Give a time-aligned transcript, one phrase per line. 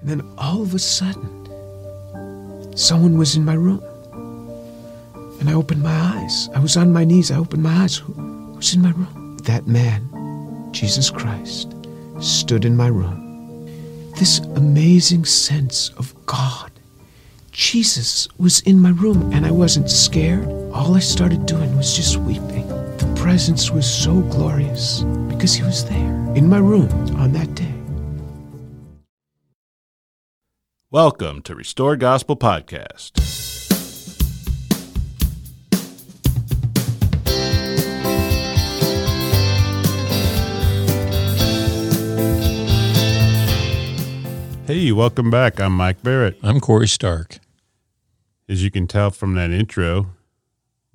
[0.00, 1.30] And then all of a sudden,
[2.76, 3.82] someone was in my room.
[5.40, 6.48] And I opened my eyes.
[6.54, 7.30] I was on my knees.
[7.30, 7.96] I opened my eyes.
[7.96, 9.38] Who, who's in my room?
[9.44, 11.74] That man, Jesus Christ,
[12.20, 13.28] stood in my room.
[14.18, 16.70] This amazing sense of God.
[17.52, 20.46] Jesus was in my room, and I wasn't scared.
[20.72, 22.68] All I started doing was just weeping.
[22.68, 27.79] The presence was so glorious because he was there in my room on that day.
[30.92, 33.12] Welcome to Restore Gospel Podcast.
[44.66, 45.60] Hey, welcome back.
[45.60, 46.36] I'm Mike Barrett.
[46.42, 47.38] I'm Corey Stark.
[48.48, 50.08] As you can tell from that intro,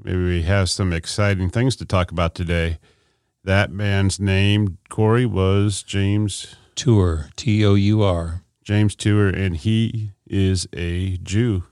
[0.03, 2.79] maybe we have some exciting things to talk about today.
[3.45, 8.41] That man's name, Corey, was James Tour, T O U R.
[8.65, 11.63] James Tour, and he is a Jew.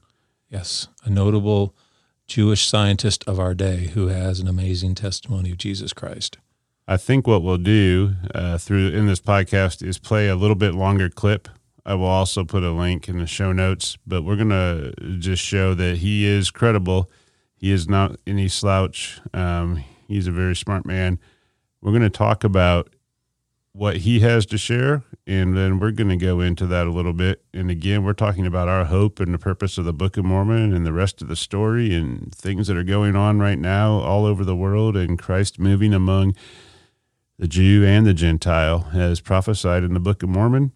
[0.48, 1.76] Yes, a notable
[2.27, 6.38] Jewish scientist of our day who has an amazing testimony of Jesus Christ.
[6.88, 10.76] I think what we'll do uh, through in this podcast is play a little bit
[10.76, 11.50] longer clip.
[11.84, 15.74] I will also put a link in the show notes, but we're gonna just show
[15.74, 17.10] that he is credible.
[17.55, 19.20] He is not any slouch.
[19.34, 21.20] Um, he's a very smart man.
[21.82, 22.94] We're gonna talk about
[23.74, 27.13] what he has to share, and then we're going to go into that a little
[27.13, 27.43] bit.
[27.54, 30.74] And again, we're talking about our hope and the purpose of the Book of Mormon
[30.74, 34.26] and the rest of the story and things that are going on right now all
[34.26, 36.35] over the world and Christ moving among
[37.40, 40.71] the Jew and the Gentile as prophesied in the Book of Mormon.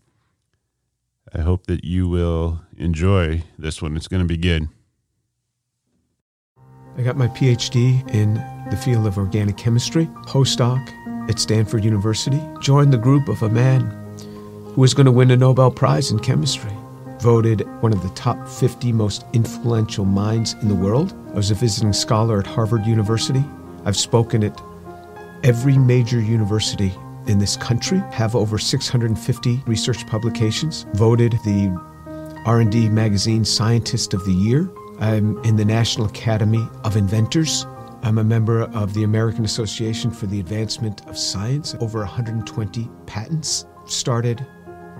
[1.35, 3.95] I hope that you will enjoy this one.
[3.95, 4.69] It's going to be good.
[6.97, 8.33] I got my PhD in
[8.71, 10.96] the field of organic chemistry, postdoc
[11.29, 13.81] at Stanford University, joined the group of a man
[14.73, 16.71] who was going to win a Nobel Prize in chemistry.
[17.19, 21.13] Voted one of the top 50 most influential minds in the world.
[21.31, 23.43] I was a visiting scholar at Harvard University.
[23.85, 24.61] I've spoken at
[25.43, 26.93] every major university
[27.27, 31.69] in this country, have over 650 research publications, voted the
[32.45, 34.69] R&D magazine Scientist of the Year.
[34.99, 37.65] I'm in the National Academy of Inventors.
[38.07, 43.65] I'm a member of the American Association for the Advancement of Science, over 120 patents,
[43.85, 44.47] started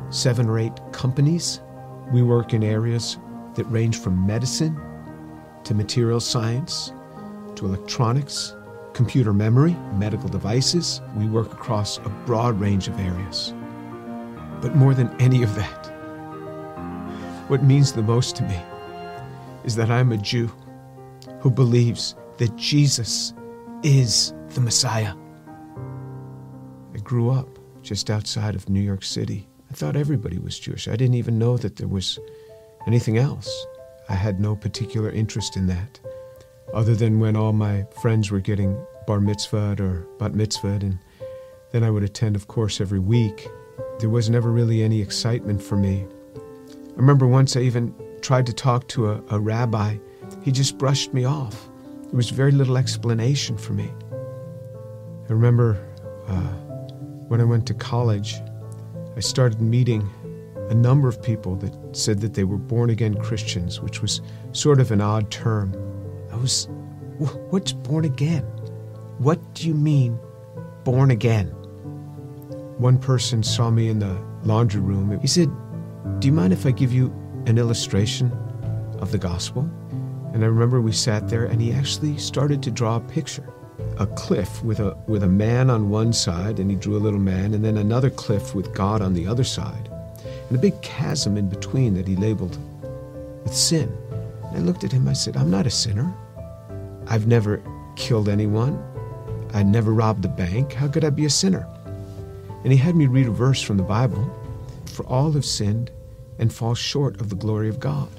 [0.10, 1.62] seven or eight companies.
[2.12, 3.18] We work in areas
[3.56, 4.78] that range from medicine
[5.64, 6.92] to material science
[7.56, 8.58] to electronics,
[8.92, 11.00] computer memory, medical devices.
[11.16, 13.54] We work across a broad range of areas.
[14.62, 15.86] But more than any of that,
[17.48, 18.60] what means the most to me
[19.64, 20.52] is that I'm a Jew
[21.40, 23.34] who believes that Jesus
[23.84, 25.14] is the Messiah.
[26.94, 29.48] I grew up just outside of New York City.
[29.70, 30.88] I thought everybody was Jewish.
[30.88, 32.20] I didn't even know that there was
[32.86, 33.66] anything else.
[34.10, 36.00] I had no particular interest in that,
[36.74, 41.00] other than when all my friends were getting bar mitzvahed or bat mitzvahed, and
[41.72, 43.48] then I would attend, of course, every week.
[44.00, 46.06] There was never really any excitement for me.
[46.36, 49.98] I remember once I even tried to talk to a, a rabbi.
[50.44, 51.67] He just brushed me off.
[52.08, 53.92] There was very little explanation for me.
[55.30, 55.78] I remember
[56.28, 56.54] uh,
[57.28, 58.36] when I went to college,
[59.18, 60.10] I started meeting
[60.70, 64.22] a number of people that said that they were born again Christians, which was
[64.54, 65.74] sort of an odd term.
[66.32, 66.68] I was,
[67.50, 68.44] what's born again?
[69.18, 70.18] What do you mean,
[70.86, 71.48] born again?
[72.78, 75.20] One person saw me in the laundry room.
[75.20, 75.50] He said,
[76.20, 77.08] Do you mind if I give you
[77.48, 78.32] an illustration
[79.00, 79.70] of the gospel?
[80.38, 83.52] And I remember we sat there and he actually started to draw a picture.
[83.98, 87.20] A cliff with a with a man on one side and he drew a little
[87.20, 89.90] man and then another cliff with God on the other side.
[90.48, 92.56] And a big chasm in between that he labeled
[93.44, 93.92] with sin.
[94.44, 96.14] And I looked at him, I said, I'm not a sinner.
[97.08, 97.60] I've never
[97.96, 98.80] killed anyone.
[99.56, 100.72] I never robbed a bank.
[100.74, 101.68] How could I be a sinner?
[102.64, 104.30] And he had me read a verse from the Bible
[104.86, 105.90] For all have sinned
[106.38, 108.10] and fall short of the glory of God.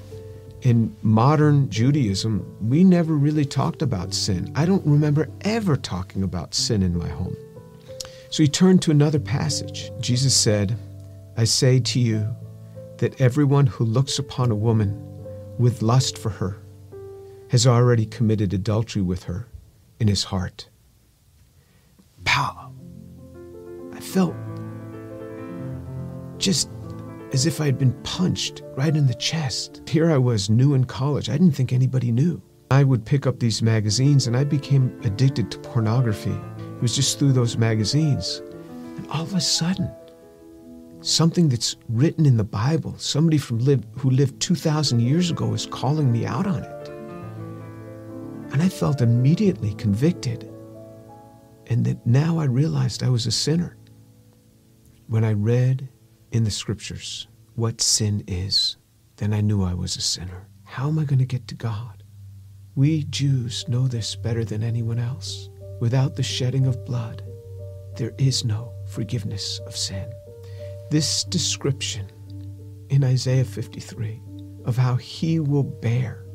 [0.61, 4.51] In modern Judaism, we never really talked about sin.
[4.55, 7.37] I don't remember ever talking about sin in my home.
[8.29, 9.91] So he turned to another passage.
[10.01, 10.77] Jesus said,
[11.37, 12.35] I say to you
[12.97, 15.01] that everyone who looks upon a woman
[15.57, 16.57] with lust for her
[17.49, 19.47] has already committed adultery with her
[19.99, 20.67] in his heart.
[22.25, 22.73] Pow!
[23.93, 24.35] I felt
[26.37, 26.69] just
[27.31, 29.81] as if I had been punched right in the chest.
[29.87, 31.29] Here I was, new in college.
[31.29, 32.41] I didn't think anybody knew.
[32.71, 36.35] I would pick up these magazines and I became addicted to pornography.
[36.57, 38.41] It was just through those magazines.
[38.97, 39.91] And all of a sudden,
[41.01, 46.11] something that's written in the Bible, somebody from who lived 2,000 years ago is calling
[46.11, 46.89] me out on it.
[48.53, 50.51] And I felt immediately convicted.
[51.67, 53.77] And that now I realized I was a sinner.
[55.07, 55.89] When I read
[56.31, 58.77] in the scriptures what sin is,
[59.17, 60.47] then I knew I was a sinner.
[60.63, 62.03] How am I going to get to God?
[62.75, 65.49] We Jews know this better than anyone else.
[65.81, 67.21] Without the shedding of blood,
[67.97, 70.09] there is no forgiveness of sin.
[70.89, 72.09] This description
[72.89, 74.21] in Isaiah 53
[74.63, 76.25] of how he will bear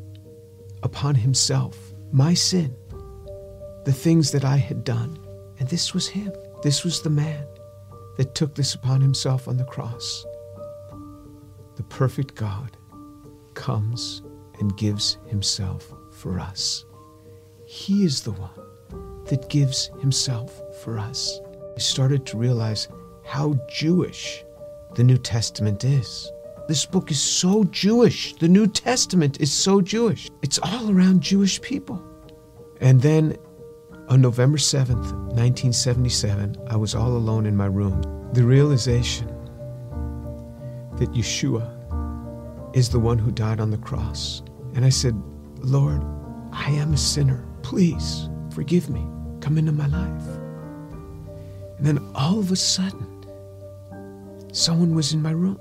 [0.82, 2.76] upon himself my sin,
[3.86, 5.18] the things that I had done.
[5.58, 6.32] And this was him.
[6.62, 7.46] This was the man
[8.16, 10.24] that took this upon himself on the cross.
[11.76, 12.76] The perfect God
[13.54, 14.22] comes
[14.60, 16.84] and gives himself for us.
[17.66, 18.50] He is the one
[19.26, 21.40] that gives himself for us.
[21.74, 22.88] I started to realize
[23.24, 24.44] how Jewish
[24.94, 26.30] the New Testament is.
[26.68, 28.34] This book is so Jewish.
[28.36, 30.30] The New Testament is so Jewish.
[30.42, 32.02] It's all around Jewish people.
[32.80, 33.36] And then
[34.08, 38.02] on November 7th, 1977, I was all alone in my room.
[38.32, 39.28] The realization
[40.96, 41.70] that Yeshua
[42.76, 44.42] is the one who died on the cross.
[44.74, 45.14] And I said,
[45.58, 46.02] Lord,
[46.52, 47.46] I am a sinner.
[47.62, 49.06] Please forgive me.
[49.40, 50.26] Come into my life.
[51.78, 53.24] And then all of a sudden,
[54.52, 55.58] someone was in my room.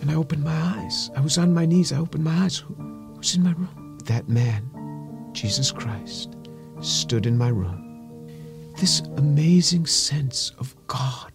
[0.00, 1.10] And I opened my eyes.
[1.16, 1.92] I was on my knees.
[1.92, 2.56] I opened my eyes.
[2.56, 2.74] Who
[3.16, 3.98] was in my room?
[4.04, 4.70] That man,
[5.32, 6.36] Jesus Christ,
[6.80, 7.84] stood in my room.
[8.78, 11.32] This amazing sense of God.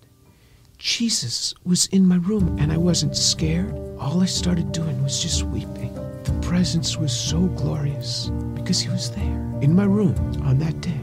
[0.78, 3.74] Jesus was in my room and I wasn't scared.
[4.00, 5.94] All I started doing was just weeping.
[6.24, 11.02] The presence was so glorious because he was there in my room on that day.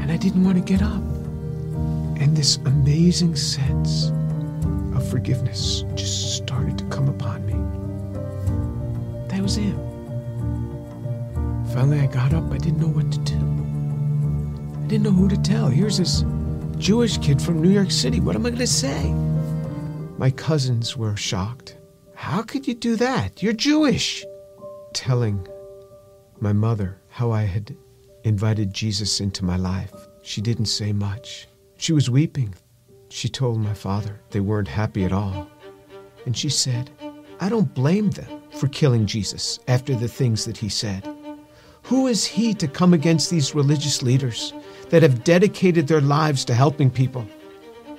[0.00, 1.02] And I didn't want to get up.
[2.20, 4.10] And this amazing sense
[4.94, 7.54] of forgiveness just started to come upon me.
[9.28, 9.95] That was him.
[11.76, 12.50] Finally, I got up.
[12.50, 13.34] I didn't know what to do.
[13.34, 15.68] I didn't know who to tell.
[15.68, 16.24] Here's this
[16.78, 18.18] Jewish kid from New York City.
[18.18, 19.12] What am I going to say?
[20.16, 21.76] My cousins were shocked.
[22.14, 23.42] How could you do that?
[23.42, 24.24] You're Jewish.
[24.94, 25.46] Telling
[26.40, 27.76] my mother how I had
[28.24, 29.92] invited Jesus into my life.
[30.22, 31.46] She didn't say much.
[31.76, 32.54] She was weeping.
[33.10, 35.46] She told my father they weren't happy at all.
[36.24, 36.90] And she said,
[37.38, 41.06] I don't blame them for killing Jesus after the things that he said.
[41.86, 44.52] Who is he to come against these religious leaders
[44.90, 47.26] that have dedicated their lives to helping people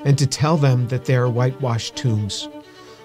[0.04, 2.50] and to tell them that they are whitewashed tombs?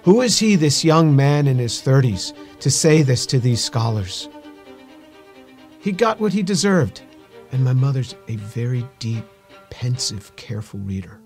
[0.02, 4.29] Who is he, this young man in his 30s, to say this to these scholars?
[5.79, 7.02] He got what he deserved.
[7.52, 9.25] And my mother's a very deep,
[9.70, 11.20] pensive, careful reader.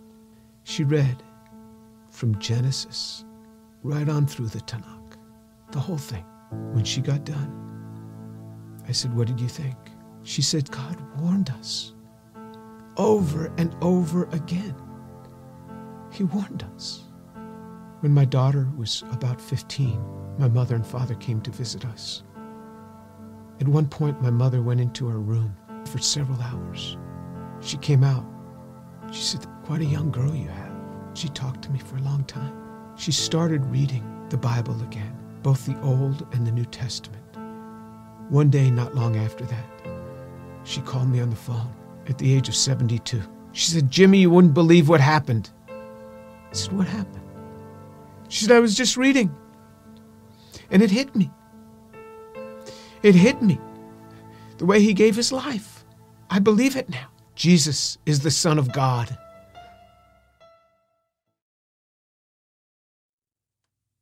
[0.64, 1.22] She read
[2.10, 3.24] from Genesis
[3.82, 5.16] right on through the Tanakh,
[5.70, 6.24] the whole thing.
[6.72, 7.75] When she got done,
[8.88, 9.76] I said, What did you think?
[10.22, 11.92] She said, God warned us
[12.96, 14.74] over and over again.
[16.10, 17.04] He warned us.
[18.00, 20.00] When my daughter was about 15,
[20.38, 22.22] my mother and father came to visit us.
[23.60, 25.56] At one point, my mother went into her room
[25.86, 26.96] for several hours.
[27.60, 28.24] She came out.
[29.12, 30.72] She said, Quite a young girl you have.
[31.14, 32.54] She talked to me for a long time.
[32.96, 37.25] She started reading the Bible again, both the Old and the New Testament.
[38.28, 39.64] One day, not long after that,
[40.64, 41.72] she called me on the phone
[42.08, 43.22] at the age of 72.
[43.52, 45.50] She said, Jimmy, you wouldn't believe what happened.
[45.68, 47.22] I said, What happened?
[48.28, 49.34] She said, I was just reading.
[50.70, 51.30] And it hit me.
[53.02, 53.60] It hit me.
[54.58, 55.84] The way he gave his life.
[56.28, 57.08] I believe it now.
[57.36, 59.16] Jesus is the Son of God.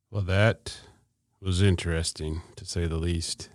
[0.09, 0.79] Well, that
[1.41, 3.49] was interesting to say the least.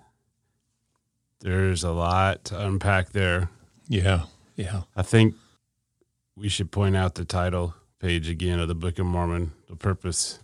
[1.40, 3.48] There's a lot to unpack there.
[3.88, 4.24] Yeah,
[4.56, 4.82] yeah.
[4.94, 5.34] I think
[6.36, 10.38] we should point out the title page again of the Book of Mormon, the purpose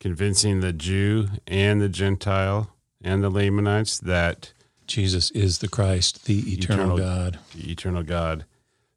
[0.00, 2.70] convincing the Jew and the Gentile
[3.02, 4.52] and the Lamanites that
[4.86, 7.38] Jesus is the Christ, the eternal, Eternal- God.
[7.54, 8.44] the eternal God.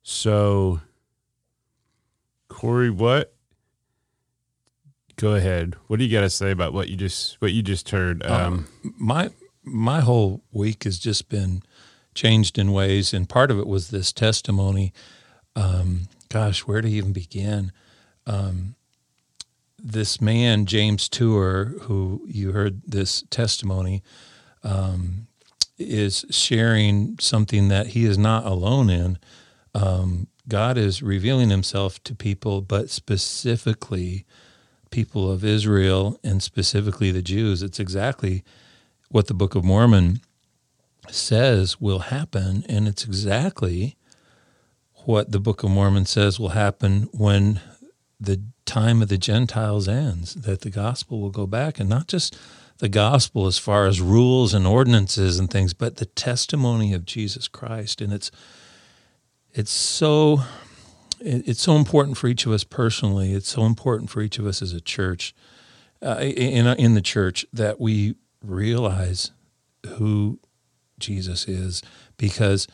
[0.03, 0.81] So,
[2.49, 3.33] Corey, what?
[5.15, 5.75] Go ahead.
[5.87, 8.23] What do you got to say about what you just what you just heard?
[8.25, 9.31] Um, my
[9.67, 11.63] my whole week has just been
[12.15, 14.93] changed in ways, and part of it was this testimony.
[15.55, 17.71] Um, gosh, where to even begin?
[18.25, 18.75] Um,
[19.77, 24.03] this man, James Tour, who you heard this testimony,
[24.63, 25.27] um,
[25.77, 29.19] is sharing something that he is not alone in.
[29.75, 34.25] Um, God is revealing himself to people, but specifically
[34.89, 37.61] people of Israel and specifically the Jews.
[37.61, 38.43] It's exactly
[39.09, 40.21] what the Book of Mormon
[41.09, 43.95] says will happen, and it's exactly
[45.05, 47.61] what the Book of Mormon says will happen when
[48.19, 52.37] the time of the Gentiles ends, that the gospel will go back, and not just
[52.79, 57.47] the gospel as far as rules and ordinances and things, but the testimony of Jesus
[57.47, 58.01] Christ.
[58.01, 58.29] And it's
[59.53, 60.41] it's so
[61.19, 63.33] it's so important for each of us personally.
[63.33, 65.33] It's so important for each of us as a church,
[66.03, 69.31] uh, in in the church, that we realize
[69.85, 70.39] who
[70.99, 71.81] Jesus is,
[72.17, 72.67] because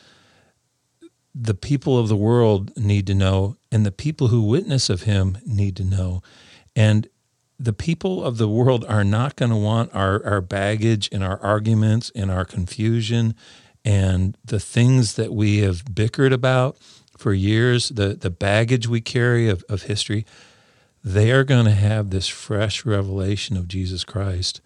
[1.34, 5.38] the people of the world need to know, and the people who witness of Him
[5.44, 6.22] need to know,
[6.76, 7.08] and
[7.58, 11.40] the people of the world are not going to want our, our baggage and our
[11.40, 13.34] arguments and our confusion
[13.84, 16.76] and the things that we have bickered about
[17.16, 20.24] for years, the, the baggage we carry of, of history,
[21.02, 24.60] they are going to have this fresh revelation of Jesus Christ.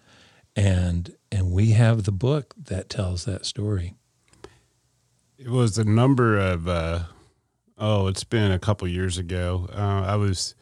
[0.59, 3.95] And, and we have the book that tells that story.
[5.37, 7.03] It was a number of, uh,
[7.77, 9.69] oh, it's been a couple years ago.
[9.73, 10.55] Uh, I was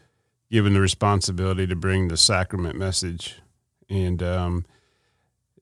[0.52, 3.38] given the responsibility to bring the sacrament message.
[3.90, 4.66] And um,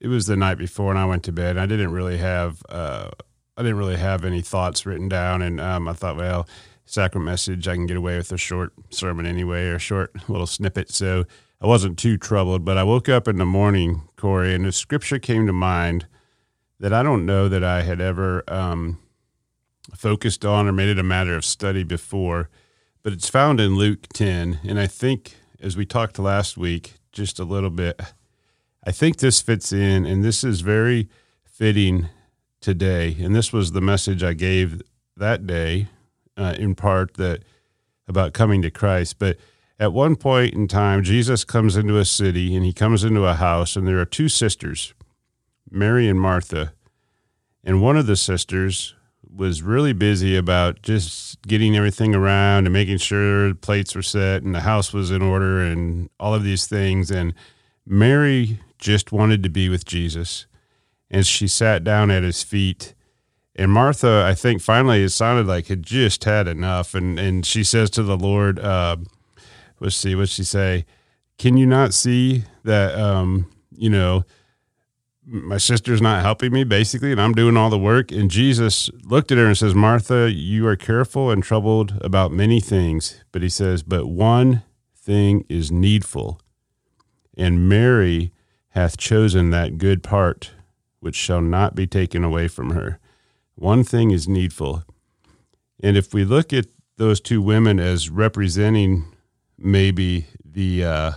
[0.01, 1.57] it was the night before, and I went to bed.
[1.57, 3.11] I didn't really have uh,
[3.57, 6.45] I didn't really have any thoughts written down, and um, I thought, well,
[6.85, 10.47] sacrament message, I can get away with a short sermon anyway, or a short little
[10.47, 10.91] snippet.
[10.91, 11.23] So
[11.65, 12.63] I wasn't too troubled.
[12.63, 16.07] But I woke up in the morning, Corey, and the scripture came to mind
[16.79, 18.99] that I don't know that I had ever um,
[19.93, 22.49] focused on or made it a matter of study before
[23.05, 24.61] but it's found in Luke 10.
[24.67, 28.01] And I think, as we talked last week, just a little bit,
[28.83, 31.07] I think this fits in, and this is very
[31.43, 32.09] fitting
[32.61, 33.15] today.
[33.19, 34.81] And this was the message I gave
[35.15, 35.87] that day,
[36.35, 37.43] uh, in part that
[38.07, 39.19] about coming to Christ.
[39.19, 39.37] But
[39.79, 43.35] at one point in time, Jesus comes into a city and he comes into a
[43.35, 44.93] house, and there are two sisters,
[45.69, 46.73] Mary and Martha.
[47.63, 48.95] And one of the sisters
[49.35, 54.55] was really busy about just getting everything around and making sure plates were set and
[54.55, 57.11] the house was in order and all of these things.
[57.11, 57.33] And
[57.85, 60.45] Mary just wanted to be with Jesus.
[61.11, 62.93] And she sat down at his feet.
[63.55, 66.93] And Martha, I think finally it sounded like had just had enough.
[66.93, 68.97] And, and she says to the Lord, uh,
[69.79, 70.85] let's see, what she say?
[71.37, 74.23] Can you not see that, um, you know,
[75.27, 78.11] my sister's not helping me basically and i'm doing all the work?
[78.11, 82.59] And jesus looked at her and says martha you are careful and troubled about many
[82.59, 83.23] things.
[83.31, 84.61] But he says but one
[84.95, 86.39] thing is needful
[87.35, 88.31] and mary
[88.69, 90.51] hath chosen that good part
[90.99, 92.99] which shall not be taken away from her.
[93.53, 94.83] One thing is needful.
[95.81, 96.65] And if we look at
[96.97, 99.05] those two women as representing
[99.65, 101.11] maybe the uh,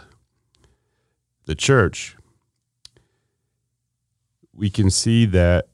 [1.47, 2.17] the church
[4.59, 5.69] we can see that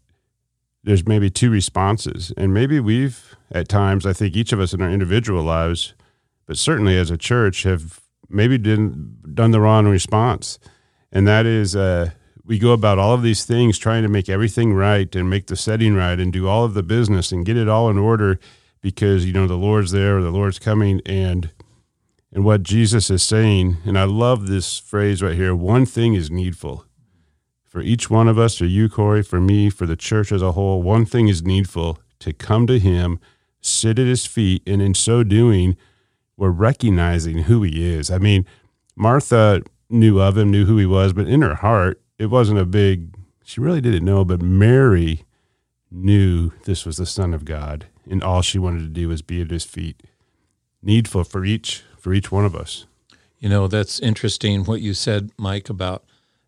[0.85, 2.33] there's maybe two responses.
[2.37, 5.95] And maybe we've, at times, I think each of us in our individual lives,
[6.47, 10.59] but certainly as a church, have maybe didn't, done the wrong response.
[11.11, 12.11] And that is, uh,
[12.45, 15.57] we go about all of these things trying to make everything right and make the
[15.57, 18.39] setting right and do all of the business and get it all in order
[18.83, 21.01] because, you know, the Lord's there or the Lord's coming.
[21.07, 21.51] And,
[22.35, 26.31] and what Jesus is saying, and I love this phrase right here one thing is
[26.31, 26.85] needful
[27.75, 30.53] for each one of us, for you, Corey, for me, for the church as a
[30.53, 33.19] whole, one thing is needful to come to Him,
[33.61, 35.77] sit at His feet, and in so doing,
[36.37, 38.13] we're recognizing who He is.
[38.13, 38.47] I mean,
[38.95, 39.61] Martha
[39.91, 43.17] knew of Him, knew who He was, but in her heart, it wasn't a big,
[43.43, 45.25] she really didn't know, but Mary
[45.91, 49.43] knew this was the Son of God, and all she wanted to do was be
[49.43, 50.01] at His feet.
[50.81, 52.85] Needful for each for each one of us.
[53.39, 56.05] You know, that's interesting what you said, Mike, about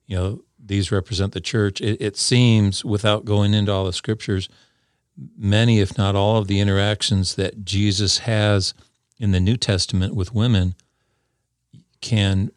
[0.07, 1.81] you know these represent the church.
[1.81, 4.51] It, it, seems, without going into all the scriptures,
[5.37, 8.75] many, if not all, of the interactions that Jesus has
[9.19, 10.75] in the New Testament with women
[12.03, 12.51] can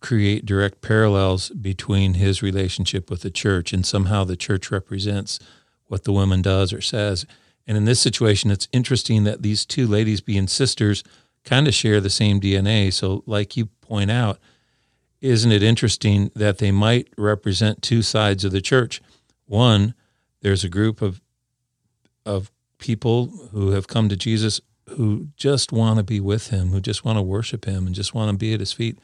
[0.00, 3.74] create direct parallels between his relationship with the church.
[3.74, 5.38] And somehow the church represents
[5.88, 7.26] what the woman does or says.
[7.66, 11.04] And in this situation, it's interesting that these two ladies, being sisters,
[11.44, 12.92] kind of share the same DNA.
[12.92, 14.38] So, like you point out,
[15.20, 19.00] isn't it interesting that they might represent two sides of the church?
[19.46, 19.94] One,
[20.40, 21.20] there's a group of
[22.26, 24.60] of people who have come to Jesus
[24.90, 28.14] who just want to be with him, who just want to worship him and just
[28.14, 28.98] want to be at his feet.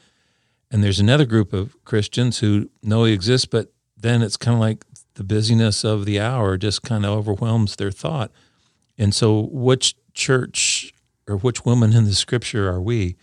[0.69, 4.61] And there's another group of Christians who know he exists, but then it's kind of
[4.61, 8.31] like the busyness of the hour just kind of overwhelms their thought.
[8.97, 10.93] And so, which church
[11.31, 13.15] or which woman in the scripture are we?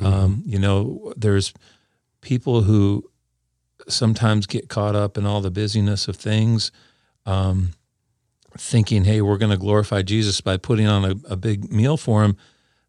[0.00, 1.52] Um, you know, there's
[2.20, 3.10] people who
[3.88, 6.70] sometimes get caught up in all the busyness of things,
[7.26, 7.72] um,
[8.56, 12.22] thinking, hey, we're going to glorify Jesus by putting on a, a big meal for
[12.24, 12.36] him,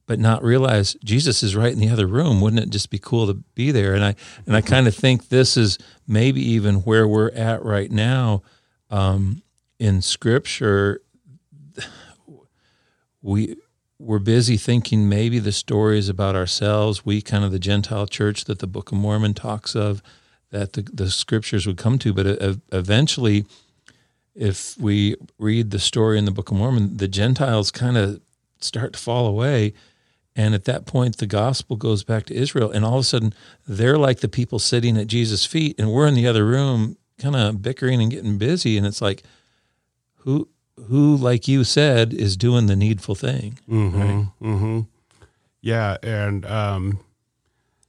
[0.06, 2.40] but not realize Jesus is right in the other room.
[2.40, 3.94] Wouldn't it just be cool to be there?
[3.94, 4.16] And I
[4.46, 5.78] and I kind of think this is
[6.08, 8.44] maybe even where we're at right now
[8.90, 9.42] um,
[9.80, 11.02] in Scripture.
[13.24, 13.56] We
[14.02, 17.06] we're busy thinking maybe the story is about ourselves.
[17.06, 20.02] We kind of the Gentile church that the Book of Mormon talks of,
[20.50, 22.14] that the, the scriptures would come to.
[22.14, 23.46] But eventually,
[24.36, 28.22] if we read the story in the Book of Mormon, the Gentiles kind of
[28.60, 29.74] start to fall away.
[30.36, 32.72] And at that point, the gospel goes back to Israel.
[32.72, 33.34] And all of a sudden,
[33.68, 37.36] they're like the people sitting at Jesus' feet, and we're in the other room kind
[37.36, 38.78] of bickering and getting busy.
[38.78, 39.24] And it's like,
[40.20, 40.50] who
[40.88, 43.60] who, like you said, is doing the needful thing.
[43.70, 44.28] Mm-hmm, right?
[44.42, 44.80] mm-hmm.
[45.62, 47.00] Yeah, and um,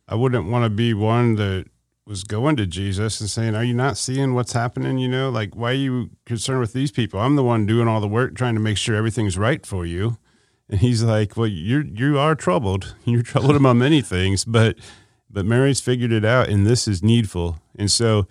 [0.08, 1.66] I wouldn't want to be one that
[2.06, 4.98] was going to Jesus and saying, "Are you not seeing what's happening?
[4.98, 7.20] You know, like why are you concerned with these people?
[7.20, 10.18] I'm the one doing all the work, trying to make sure everything's right for you."
[10.68, 12.94] And he's like, "Well, you're you are troubled.
[13.04, 14.78] You're troubled about many things, but
[15.30, 18.26] but Mary's figured it out, and this is needful." And so,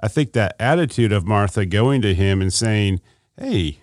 [0.00, 3.00] I think that attitude of Martha going to him and saying,
[3.36, 3.80] "Hey,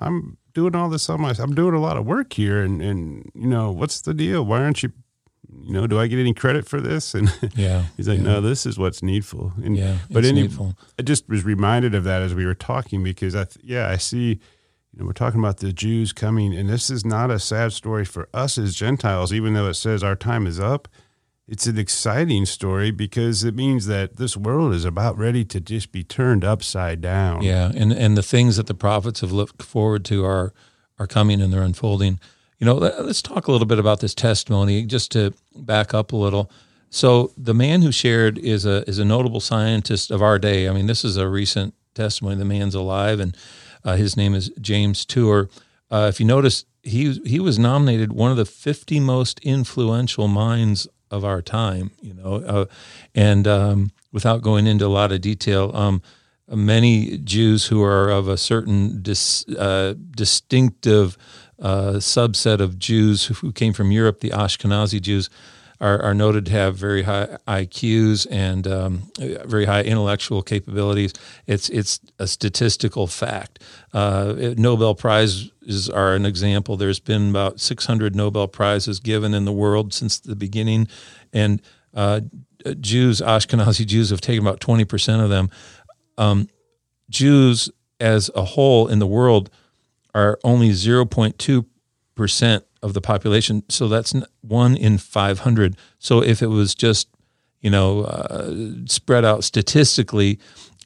[0.00, 1.48] I'm doing all this on myself.
[1.48, 4.44] I'm doing a lot of work here, and and you know what's the deal?
[4.44, 4.92] Why aren't you?
[5.62, 7.14] You know, do I get any credit for this?
[7.14, 8.24] And yeah, he's like, yeah.
[8.24, 9.52] no, this is what's needful.
[9.62, 10.74] And yeah, but any, needful.
[10.98, 14.40] I just was reminded of that as we were talking because I, yeah, I see.
[14.92, 18.04] You know, we're talking about the Jews coming, and this is not a sad story
[18.04, 20.88] for us as Gentiles, even though it says our time is up
[21.50, 25.90] it's an exciting story because it means that this world is about ready to just
[25.90, 27.42] be turned upside down.
[27.42, 30.54] Yeah, and and the things that the prophets have looked forward to are
[31.00, 32.20] are coming and they're unfolding.
[32.60, 36.16] You know, let's talk a little bit about this testimony just to back up a
[36.16, 36.52] little.
[36.88, 40.68] So the man who shared is a is a notable scientist of our day.
[40.68, 42.36] I mean, this is a recent testimony.
[42.36, 43.36] The man's alive, and
[43.84, 45.48] uh, his name is James Tour.
[45.90, 50.86] Uh, if you notice, he he was nominated one of the 50 most influential minds
[51.10, 52.64] of our time, you know, uh,
[53.14, 56.02] and um, without going into a lot of detail, um,
[56.48, 61.16] many Jews who are of a certain dis, uh, distinctive
[61.60, 65.28] uh, subset of Jews who came from Europe, the Ashkenazi Jews,
[65.80, 71.14] are, are noted to have very high IQs and um, very high intellectual capabilities.
[71.46, 73.60] It's it's a statistical fact.
[73.92, 76.76] Uh, Nobel prizes are an example.
[76.76, 80.86] There's been about 600 Nobel prizes given in the world since the beginning,
[81.32, 81.62] and
[81.94, 82.20] uh,
[82.80, 85.50] Jews, Ashkenazi Jews, have taken about 20 percent of them.
[86.18, 86.48] Um,
[87.08, 89.50] Jews as a whole in the world
[90.14, 91.64] are only 0.2
[92.14, 93.62] percent of the population.
[93.68, 95.76] So that's one in 500.
[95.98, 97.08] So if it was just,
[97.60, 98.54] you know, uh,
[98.86, 100.38] spread out statistically,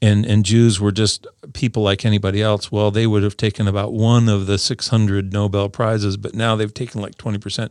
[0.02, 3.92] and, and Jews were just people like anybody else, well, they would have taken about
[3.92, 7.70] one of the 600 Nobel Prizes, but now they've taken like 20%.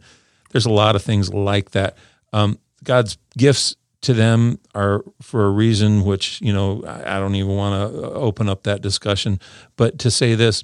[0.51, 1.97] There's a lot of things like that.
[2.31, 7.35] Um, God's gifts to them are for a reason, which, you know, I, I don't
[7.35, 9.39] even want to open up that discussion.
[9.75, 10.63] But to say this,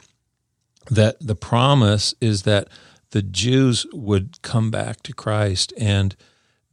[0.90, 2.68] that the promise is that
[3.12, 6.16] the Jews would come back to Christ, and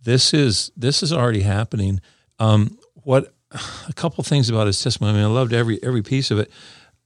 [0.03, 2.01] this is this is already happening.
[2.39, 3.35] Um, what
[3.89, 5.15] a couple things about his testimony.
[5.15, 6.51] I mean, I loved every every piece of it.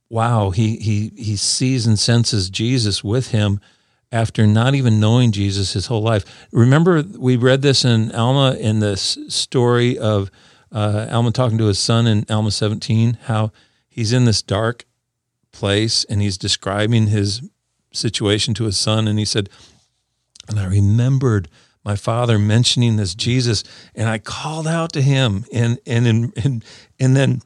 [0.09, 3.61] Wow, he he he sees and senses Jesus with him
[4.13, 6.25] after not even knowing Jesus his whole life.
[6.53, 10.31] Remember, we read this in Alma in this story of
[10.73, 13.53] uh, Alma talking to his son in Alma 17, how
[13.89, 14.85] he's in this dark
[15.53, 17.49] place and he's describing his
[17.93, 19.49] situation to his son, and he said,
[20.49, 21.49] and I remembered
[21.85, 26.65] my father mentioning this Jesus, and I called out to him, and and and and,
[26.99, 27.43] and then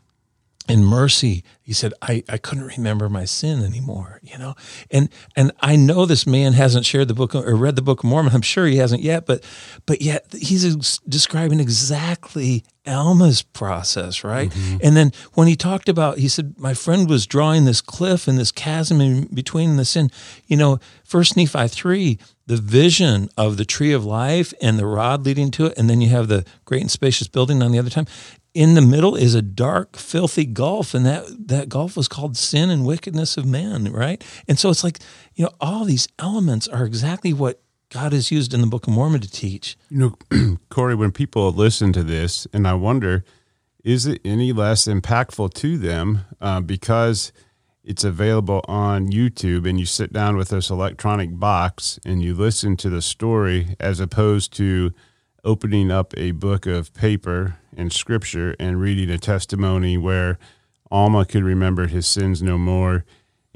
[0.69, 4.55] in mercy he said I, I couldn't remember my sin anymore you know?
[4.91, 8.09] And and i know this man hasn't shared the book or read the book of
[8.09, 8.33] mormon.
[8.35, 9.45] I'm sure he hasn't yet but
[9.87, 14.51] but yet he's describing exactly alma's process right?
[14.51, 14.77] Mm-hmm.
[14.83, 18.39] and then when he talked about he said my friend was drawing this cliff and
[18.39, 20.11] this chasm in between the sin.
[20.47, 25.25] You know first nephi 3 the vision of the tree of life and the rod
[25.25, 27.91] leading to it and then you have the great and spacious building on the other
[27.91, 28.07] time
[28.55, 32.71] in the middle is a dark, filthy gulf, and that that gulf was called sin
[32.71, 34.25] and wickedness of man, right?
[34.47, 35.01] And so it's like,
[35.35, 38.93] you know, all these elements are exactly what God has used in the Book of
[38.93, 39.77] Mormon to teach.
[39.91, 43.25] You know, Corey, when people listen to this, and I wonder,
[43.83, 47.33] is it any less impactful to them uh, because
[47.83, 52.77] it's available on YouTube, and you sit down with this electronic box and you listen
[52.79, 54.93] to the story as opposed to
[55.45, 60.39] opening up a book of paper and scripture and reading a testimony where
[60.91, 63.05] Alma could remember his sins no more.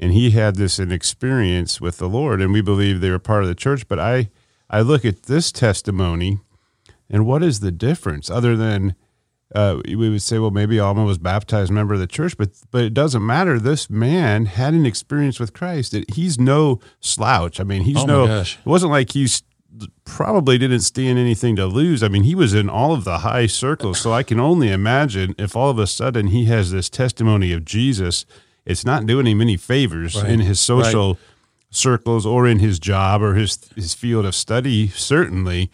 [0.01, 3.43] And he had this an experience with the Lord, and we believe they were part
[3.43, 3.85] of the church.
[3.87, 4.29] But I,
[4.69, 6.39] I look at this testimony,
[7.09, 8.95] and what is the difference other than
[9.53, 12.83] uh, we would say, well, maybe Alma was baptized member of the church, but but
[12.83, 13.59] it doesn't matter.
[13.59, 15.93] This man had an experience with Christ.
[16.13, 17.59] He's no slouch.
[17.59, 18.27] I mean, he's Oh my no.
[18.27, 18.57] gosh.
[18.59, 19.43] It wasn't like he's
[20.03, 22.01] probably didn't stand anything to lose.
[22.03, 23.99] I mean, he was in all of the high circles.
[23.99, 27.65] So I can only imagine if all of a sudden he has this testimony of
[27.65, 28.25] Jesus,
[28.65, 30.29] it's not doing him any favors Right.
[30.31, 31.17] in his social
[31.69, 34.87] circles or in his job or his his field of study.
[34.89, 35.69] Certainly,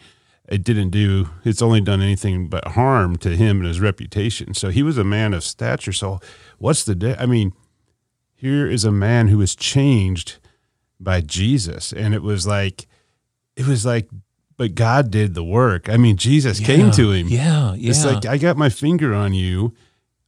[0.48, 1.30] it didn't do.
[1.44, 4.54] It's only done anything but harm to him and his reputation.
[4.54, 5.92] So he was a man of stature.
[5.92, 6.20] So
[6.58, 6.94] what's the?
[6.94, 7.52] Di- I mean,
[8.34, 10.36] here is a man who was changed
[11.00, 12.86] by Jesus, and it was like,
[13.56, 14.08] it was like,
[14.56, 15.88] but God did the work.
[15.88, 17.28] I mean, Jesus came to him.
[17.28, 17.90] Yeah, yeah.
[17.90, 19.74] It's like I got my finger on you.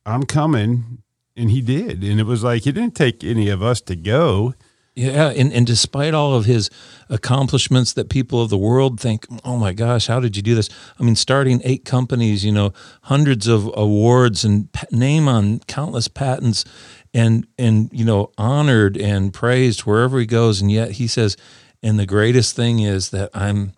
[0.04, 1.02] I'm coming,
[1.36, 2.02] and he did.
[2.02, 4.54] And it was like he didn't take any of us to go.
[4.94, 6.70] Yeah, and, and despite all of his
[7.08, 10.68] accomplishments that people of the world think, oh my gosh, how did you do this?
[10.98, 16.64] I mean, starting eight companies, you know, hundreds of awards and name on countless patents
[17.14, 20.60] and, and, you know, honored and praised wherever he goes.
[20.60, 21.36] And yet he says,
[21.82, 23.72] and the greatest thing is that I'm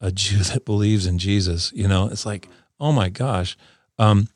[0.00, 1.72] a Jew that believes in Jesus.
[1.74, 3.56] You know, it's like, oh my gosh.
[3.98, 4.28] Um,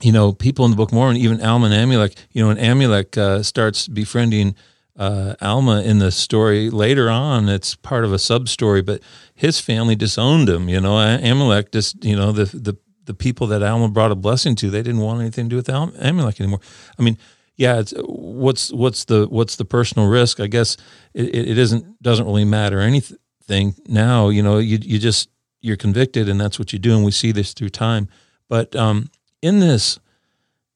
[0.00, 2.58] you know, people in the Book of Mormon, even Alma and Amulek, you know, when
[2.58, 4.54] Amulek uh, starts befriending
[4.96, 9.00] uh, Alma in the story later on, it's part of a sub story, but
[9.34, 10.68] his family disowned him.
[10.68, 14.54] You know, Amulek just, you know, the, the, the people that Alma brought a blessing
[14.56, 16.60] to, they didn't want anything to do with Al- Amulek anymore.
[16.98, 17.18] I mean,
[17.58, 20.38] yeah, it's what's what's the what's the personal risk?
[20.38, 20.76] I guess
[21.12, 24.28] it, it isn't doesn't really matter anything now.
[24.28, 25.28] You know, you you just
[25.60, 28.08] you're convicted, and that's what you do, and we see this through time.
[28.48, 29.10] But um,
[29.42, 29.98] in this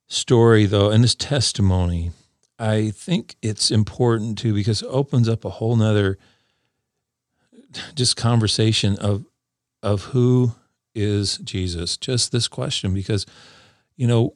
[0.09, 2.11] story, though, in this testimony,
[2.59, 6.19] I think it's important too because it opens up a whole nother
[7.95, 9.25] just conversation of
[9.85, 10.53] of who
[10.97, 11.97] is Jesus.
[11.97, 13.25] Just this question, because
[13.97, 14.35] you know,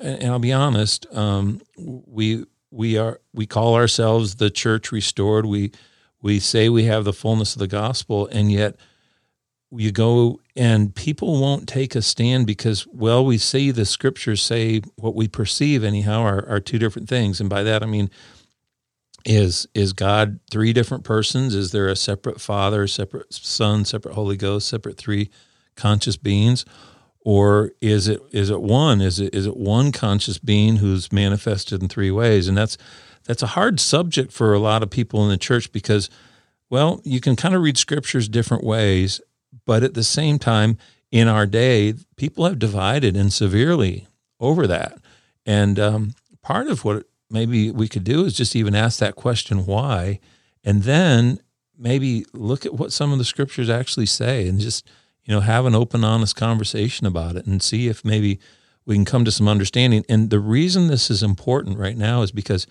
[0.00, 5.46] and, I'll be honest, um, we we are we call ourselves the church restored.
[5.46, 5.72] We
[6.22, 8.76] we say we have the fullness of the gospel, and yet
[9.72, 14.80] you go and people won't take a stand because well we see the scriptures say
[14.96, 17.40] what we perceive anyhow are, are two different things.
[17.40, 18.10] And by that i mean
[19.24, 21.54] is is god three different persons?
[21.54, 25.30] Is there a separate father separate son separate holy ghost separate three
[25.76, 26.64] conscious beings
[27.22, 31.82] or is it is it one is it is it one conscious being who's manifested
[31.82, 32.78] in three ways and that's
[33.24, 36.08] that's a hard subject for a lot of people in the church because
[36.70, 39.20] well you can kind of read scriptures different ways
[39.64, 40.78] but at the same time,
[41.10, 44.06] in our day, people have divided and severely
[44.38, 44.98] over that.
[45.44, 49.66] And um, part of what maybe we could do is just even ask that question,
[49.66, 50.20] why?
[50.62, 51.40] And then
[51.76, 54.88] maybe look at what some of the scriptures actually say and just,
[55.24, 58.40] you know, have an open, honest conversation about it and see if maybe
[58.86, 60.04] we can come to some understanding.
[60.08, 62.66] And the reason this is important right now is because,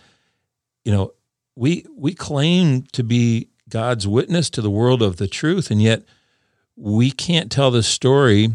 [0.84, 1.14] you know,
[1.56, 6.04] we we claim to be God's witness to the world of the truth, and yet
[6.76, 8.50] we can't tell the story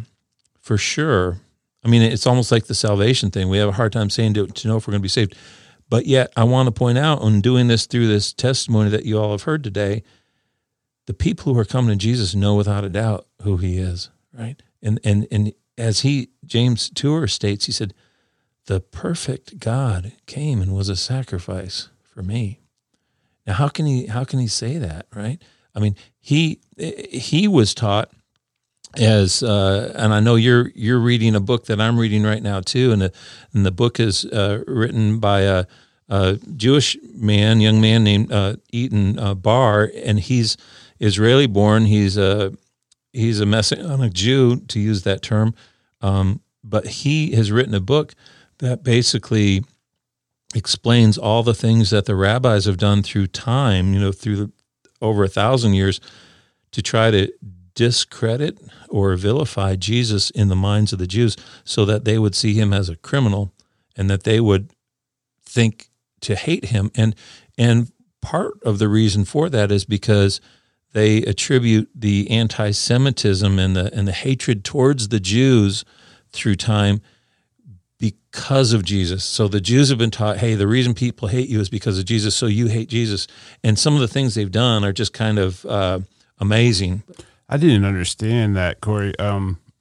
[0.60, 1.38] for sure.
[1.84, 3.48] I mean, it's almost like the salvation thing.
[3.50, 5.36] We have a hard time saying to, to know if we're going to be saved.
[5.90, 9.18] But yet, I want to point out, in doing this through this testimony that you
[9.18, 10.02] all have heard today,
[11.06, 14.62] the people who are coming to Jesus know without a doubt who He is, right?
[14.82, 17.94] And and and as he James Tour states, he said,
[18.66, 22.60] "The perfect God came and was a sacrifice for me."
[23.46, 25.42] Now, how can he how can he say that, right?
[25.74, 28.10] I mean, he he was taught
[28.96, 32.60] as, uh, and I know you're you're reading a book that I'm reading right now
[32.60, 33.12] too, and the
[33.52, 35.66] and the book is uh, written by a,
[36.08, 40.56] a Jewish man, young man named uh, Eitan uh, Bar, and he's
[41.00, 41.86] Israeli born.
[41.86, 42.52] He's a
[43.12, 45.54] he's a Messianic Jew, to use that term,
[46.00, 48.14] um, but he has written a book
[48.58, 49.64] that basically
[50.54, 54.52] explains all the things that the rabbis have done through time, you know, through the,
[55.00, 56.00] over a thousand years,
[56.70, 57.32] to try to
[57.74, 62.54] discredit or vilify Jesus in the minds of the Jews so that they would see
[62.54, 63.52] him as a criminal
[63.96, 64.70] and that they would
[65.44, 65.88] think
[66.20, 67.14] to hate him and
[67.58, 70.40] and part of the reason for that is because
[70.94, 75.84] they attribute the anti-Semitism and the and the hatred towards the Jews
[76.30, 77.02] through time
[77.98, 79.24] because of Jesus.
[79.24, 82.04] So the Jews have been taught, hey, the reason people hate you is because of
[82.04, 83.26] Jesus, so you hate Jesus.
[83.62, 86.00] And some of the things they've done are just kind of uh,
[86.38, 87.02] amazing.
[87.48, 89.18] I didn't understand that, Corey.
[89.18, 89.58] Um,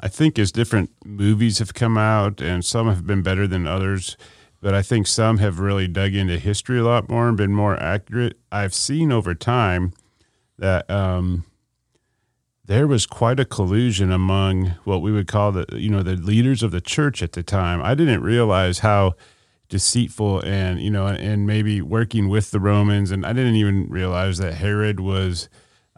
[0.00, 4.16] I think as different movies have come out, and some have been better than others,
[4.60, 7.80] but I think some have really dug into history a lot more and been more
[7.82, 8.38] accurate.
[8.52, 9.92] I've seen over time
[10.58, 11.44] that um,
[12.64, 16.62] there was quite a collusion among what we would call the you know the leaders
[16.62, 17.82] of the church at the time.
[17.82, 19.14] I didn't realize how
[19.68, 24.38] deceitful and you know and maybe working with the Romans, and I didn't even realize
[24.38, 25.48] that Herod was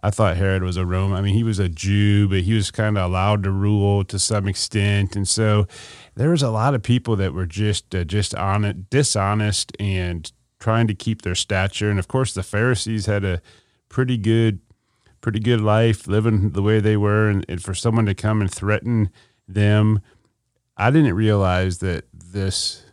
[0.02, 1.18] I thought Herod was a Roman.
[1.18, 4.18] I mean, he was a Jew, but he was kind of allowed to rule to
[4.18, 5.66] some extent, and so
[6.14, 10.30] there was a lot of people that were just uh, just on it, dishonest and
[10.58, 11.90] trying to keep their stature.
[11.90, 13.42] And of course, the Pharisees had a
[13.90, 14.60] pretty good,
[15.20, 18.50] pretty good life, living the way they were, and, and for someone to come and
[18.50, 19.10] threaten
[19.46, 20.00] them,
[20.78, 22.86] I didn't realize that this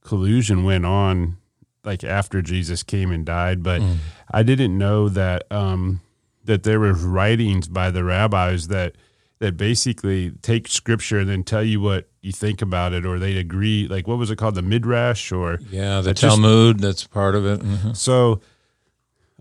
[0.00, 1.36] collusion went on
[1.84, 3.96] like after Jesus came and died, but mm.
[4.32, 5.44] I didn't know that.
[5.52, 6.00] Um,
[6.44, 8.96] that there were writings by the rabbis that
[9.40, 13.36] that basically take scripture and then tell you what you think about it, or they
[13.36, 13.88] agree.
[13.88, 16.76] Like what was it called, the midrash, or yeah, the Talmud.
[16.76, 17.60] Just, that's part of it.
[17.60, 17.92] Mm-hmm.
[17.94, 18.40] So,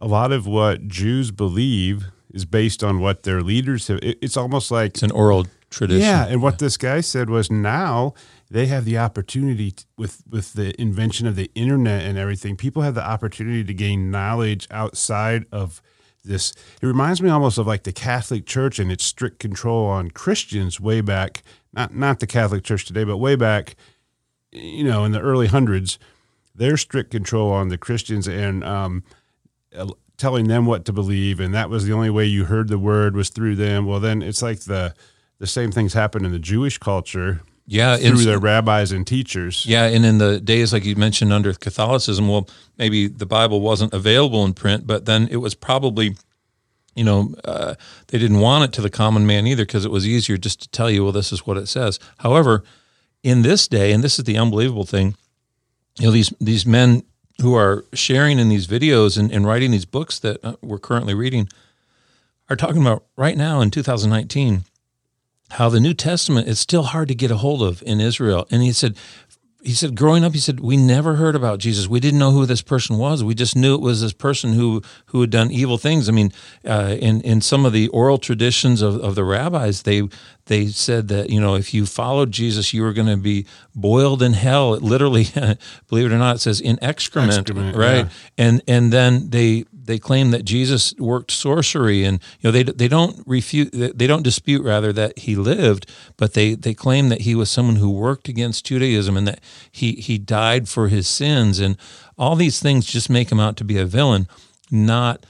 [0.03, 3.99] a lot of what Jews believe is based on what their leaders have.
[4.03, 6.01] It, it's almost like it's an oral tradition.
[6.01, 8.13] Yeah, and what this guy said was now
[8.51, 12.57] they have the opportunity to, with with the invention of the internet and everything.
[12.57, 15.81] People have the opportunity to gain knowledge outside of
[16.25, 20.11] this it reminds me almost of like the Catholic Church and its strict control on
[20.11, 23.75] Christians way back not not the Catholic Church today but way back
[24.51, 25.99] you know in the early hundreds
[26.55, 29.03] their strict control on the Christians and um,
[30.17, 33.15] telling them what to believe and that was the only way you heard the word
[33.15, 34.93] was through them well then it's like the
[35.39, 39.65] the same things happen in the Jewish culture yeah, through their rabbis and teachers.
[39.65, 43.93] Yeah, and in the days like you mentioned under Catholicism, well, maybe the Bible wasn't
[43.93, 46.15] available in print, but then it was probably,
[46.95, 47.75] you know, uh,
[48.07, 50.69] they didn't want it to the common man either because it was easier just to
[50.69, 51.99] tell you, well, this is what it says.
[52.17, 52.63] However,
[53.21, 55.15] in this day, and this is the unbelievable thing,
[55.99, 57.03] you know, these these men
[57.41, 61.13] who are sharing in these videos and, and writing these books that uh, we're currently
[61.13, 61.50] reading
[62.50, 64.63] are talking about right now in 2019
[65.52, 68.48] how the New Testament is still hard to get a hold of in Israel.
[68.50, 68.98] And he said,
[69.63, 71.88] he said, growing up, he said, we never heard about Jesus.
[71.88, 73.23] We didn't know who this person was.
[73.23, 76.10] We just knew it was this person who who had done evil things.
[76.10, 76.34] I mean,
[76.65, 80.10] uh, in in some of the oral traditions of, of the rabbis, they
[80.45, 84.21] they said that you know if you followed Jesus, you were going to be boiled
[84.21, 84.73] in hell.
[84.73, 85.28] It literally,
[85.88, 88.06] believe it or not, it says in excrement, excrement right?
[88.06, 88.10] Yeah.
[88.38, 92.88] And and then they they claim that Jesus worked sorcery, and you know they they
[92.88, 97.36] don't refute they don't dispute rather that he lived, but they they claim that he
[97.36, 99.41] was someone who worked against Judaism and that
[99.72, 101.78] he he died for his sins, and
[102.17, 104.28] all these things just make him out to be a villain,
[104.72, 105.26] not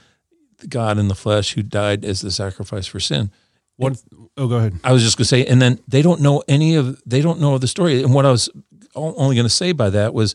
[0.68, 3.30] God in the flesh who died as the sacrifice for sin.
[3.76, 4.00] What?
[4.36, 4.78] Oh, go ahead.
[4.84, 7.40] I was just going to say, and then they don't know any of they don't
[7.40, 8.02] know the story.
[8.02, 8.48] And what I was
[8.94, 10.34] only going to say by that was,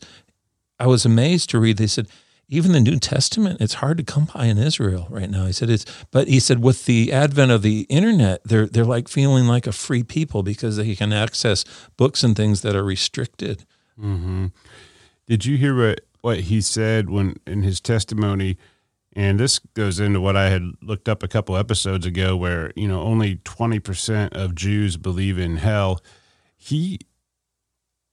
[0.78, 1.78] I was amazed to read.
[1.78, 2.08] They said
[2.52, 5.46] even the New Testament, it's hard to come by in Israel right now.
[5.46, 9.08] He said it's, but he said with the advent of the internet, they're they're like
[9.08, 11.64] feeling like a free people because they can access
[11.96, 13.64] books and things that are restricted.
[13.98, 14.46] Mm-hmm.
[15.28, 18.58] Did you hear what what he said when in his testimony?
[19.14, 22.88] And this goes into what I had looked up a couple episodes ago, where you
[22.88, 26.00] know only twenty percent of Jews believe in hell.
[26.56, 26.98] He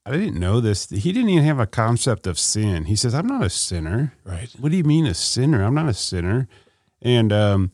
[0.07, 0.89] I didn't know this.
[0.89, 2.85] He didn't even have a concept of sin.
[2.85, 4.49] He says, "I'm not a sinner." Right.
[4.57, 5.63] What do you mean a sinner?
[5.63, 6.47] I'm not a sinner.
[7.01, 7.71] And um,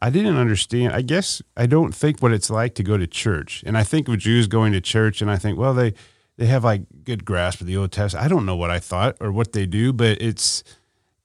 [0.00, 0.92] I didn't understand.
[0.92, 3.64] I guess I don't think what it's like to go to church.
[3.66, 5.94] And I think of Jews going to church, and I think, well, they
[6.36, 8.24] they have like good grasp of the Old Testament.
[8.24, 10.62] I don't know what I thought or what they do, but it's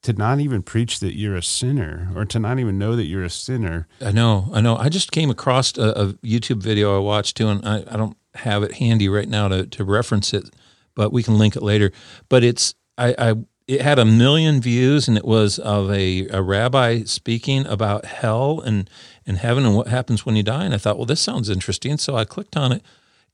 [0.02, 3.24] to not even preach that you're a sinner or to not even know that you're
[3.24, 3.88] a sinner.
[4.00, 4.76] I know, I know.
[4.76, 8.16] I just came across a, a YouTube video I watched too, and I, I don't
[8.38, 10.50] have it handy right now to, to reference it,
[10.94, 11.92] but we can link it later.
[12.28, 13.34] But it's I, I
[13.66, 18.60] it had a million views and it was of a, a rabbi speaking about hell
[18.60, 18.88] and,
[19.26, 20.64] and heaven and what happens when you die.
[20.64, 21.98] And I thought, well, this sounds interesting.
[21.98, 22.82] So I clicked on it.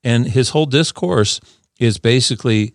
[0.02, 1.38] And his whole discourse
[1.78, 2.72] is basically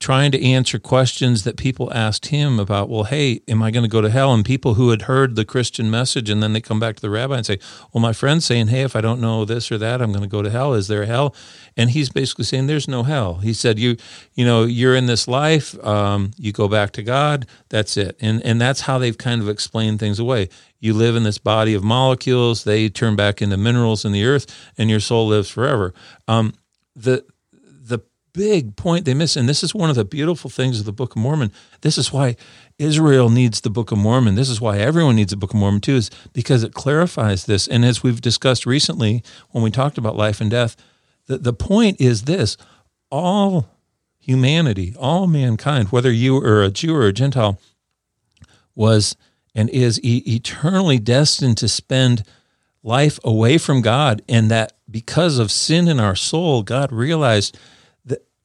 [0.00, 3.88] trying to answer questions that people asked him about, well, hey, am I going to
[3.88, 4.32] go to hell?
[4.32, 7.10] And people who had heard the Christian message and then they come back to the
[7.10, 7.58] rabbi and say,
[7.92, 10.28] well, my friend's saying, hey, if I don't know this or that, I'm going to
[10.28, 10.74] go to hell.
[10.74, 11.34] Is there hell?
[11.76, 13.34] And he's basically saying, there's no hell.
[13.36, 13.96] He said, you,
[14.34, 18.16] you know, you're in this life, um, you go back to God, that's it.
[18.20, 20.48] And, and that's how they've kind of explained things away.
[20.78, 24.46] You live in this body of molecules, they turn back into minerals in the earth,
[24.78, 25.92] and your soul lives forever.
[26.28, 26.54] Um,
[26.94, 27.24] the,
[28.38, 29.34] big point they miss.
[29.34, 31.50] And this is one of the beautiful things of the Book of Mormon.
[31.80, 32.36] This is why
[32.78, 34.36] Israel needs the Book of Mormon.
[34.36, 37.66] This is why everyone needs the Book of Mormon too, is because it clarifies this.
[37.66, 40.76] And as we've discussed recently when we talked about life and death,
[41.26, 42.56] the, the point is this
[43.10, 43.66] all
[44.20, 47.58] humanity, all mankind, whether you are a Jew or a Gentile,
[48.76, 49.16] was
[49.52, 52.22] and is e- eternally destined to spend
[52.84, 54.22] life away from God.
[54.28, 57.58] And that because of sin in our soul, God realized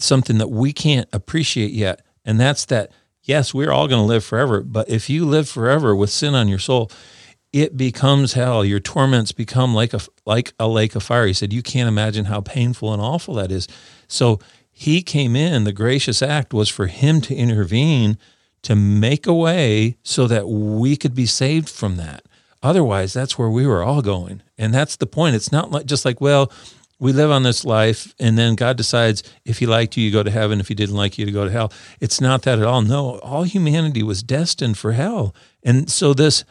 [0.03, 2.01] something that we can't appreciate yet.
[2.25, 2.91] And that's that,
[3.23, 4.61] yes, we're all going to live forever.
[4.61, 6.91] But if you live forever with sin on your soul,
[7.51, 8.65] it becomes hell.
[8.65, 11.27] Your torments become like a like a lake of fire.
[11.27, 13.67] He said, "You can't imagine how painful and awful that is."
[14.07, 14.39] So
[14.71, 15.63] he came in.
[15.63, 18.17] The gracious act was for him to intervene
[18.63, 22.23] to make a way so that we could be saved from that.
[22.63, 24.41] Otherwise, that's where we were all going.
[24.57, 25.35] And that's the point.
[25.35, 26.51] It's not like just like, well,
[26.99, 30.23] we live on this life and then God decides if he liked you, you go
[30.23, 30.59] to heaven.
[30.59, 31.71] If he didn't like you, to go to hell.
[31.99, 32.81] It's not that at all.
[32.81, 35.35] No, all humanity was destined for hell.
[35.63, 36.45] And so this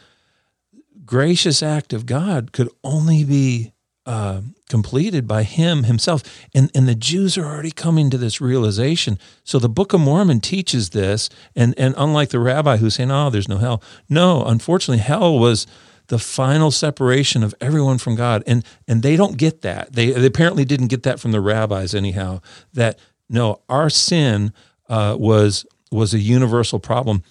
[1.05, 3.73] gracious act of God could only be
[4.05, 6.23] uh, completed by him himself.
[6.53, 9.17] And, and the Jews are already coming to this realization.
[9.43, 11.29] So the Book of Mormon teaches this.
[11.55, 15.67] And, and unlike the rabbi who's saying, oh, there's no hell, no, unfortunately, hell was
[16.07, 18.43] the final separation of everyone from God.
[18.45, 19.93] And, and they don't get that.
[19.93, 22.41] They, they apparently didn't get that from the rabbis, anyhow,
[22.73, 24.53] that no, our sin
[24.89, 27.23] uh, was, was a universal problem.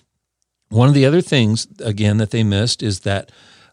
[0.69, 3.31] One of the other things, again, that they missed is that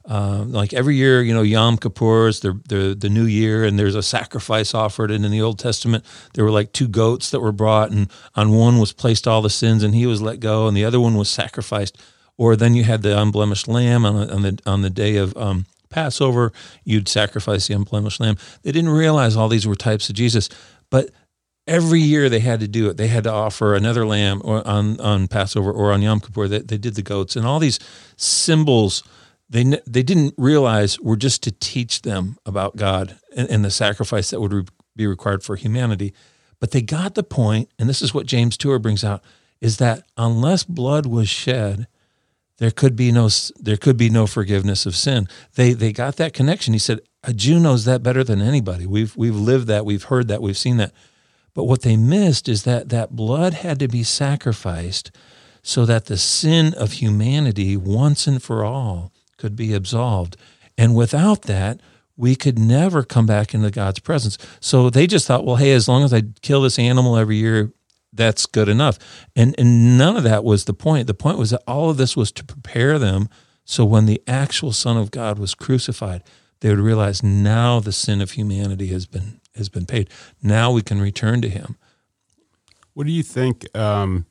[0.10, 3.78] uh, like every year, you know, Yom Kippur is the, the, the new year, and
[3.78, 5.12] there's a sacrifice offered.
[5.12, 8.52] And in the Old Testament, there were like two goats that were brought, and on
[8.52, 11.16] one was placed all the sins, and he was let go, and the other one
[11.16, 11.98] was sacrificed.
[12.40, 15.66] Or then you had the unblemished lamb on, on the on the day of um,
[15.90, 16.54] Passover.
[16.86, 18.38] You'd sacrifice the unblemished lamb.
[18.64, 20.48] They didn't realize all these were types of Jesus,
[20.90, 21.10] but
[21.68, 22.96] every year they had to do it.
[22.96, 26.48] They had to offer another lamb on on Passover or on Yom Kippur.
[26.48, 27.78] They, they did the goats and all these
[28.16, 29.04] symbols
[29.50, 34.30] they they didn't realize were just to teach them about God and, and the sacrifice
[34.30, 36.14] that would re- be required for humanity.
[36.60, 39.24] But they got the point, and this is what James Tour brings out:
[39.60, 41.88] is that unless blood was shed,
[42.60, 45.28] there could be no there could be no forgiveness of sin.
[45.56, 46.74] They they got that connection.
[46.74, 48.86] He said a Jew knows that better than anybody.
[48.86, 50.94] We've we've lived that, we've heard that, we've seen that.
[51.54, 55.12] But what they missed is that that blood had to be sacrificed
[55.62, 60.38] so that the sin of humanity once and for all could be absolved.
[60.78, 61.82] And without that,
[62.16, 64.38] we could never come back into God's presence.
[64.60, 67.72] So they just thought, well, hey, as long as I kill this animal every year,
[68.12, 68.98] that's good enough.
[69.36, 71.08] And, and none of that was the point.
[71.08, 73.30] The point was that all of this was to prepare them
[73.70, 76.24] so when the actual Son of God was crucified,
[76.62, 80.10] they would realize now the sin of humanity has been has been paid.
[80.42, 81.78] Now we can return to Him.
[82.96, 83.68] What do you think?
[83.78, 84.26] Um,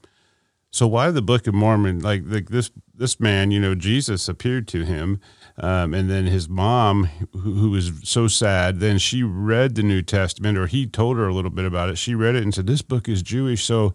[0.72, 2.00] so why the Book of Mormon?
[2.00, 5.20] Like, like this this man, you know, Jesus appeared to him,
[5.60, 10.02] um, and then his mom, who, who, was so sad, then she read the New
[10.02, 11.98] Testament, or he told her a little bit about it.
[11.98, 13.92] She read it and said, "This book is Jewish." So,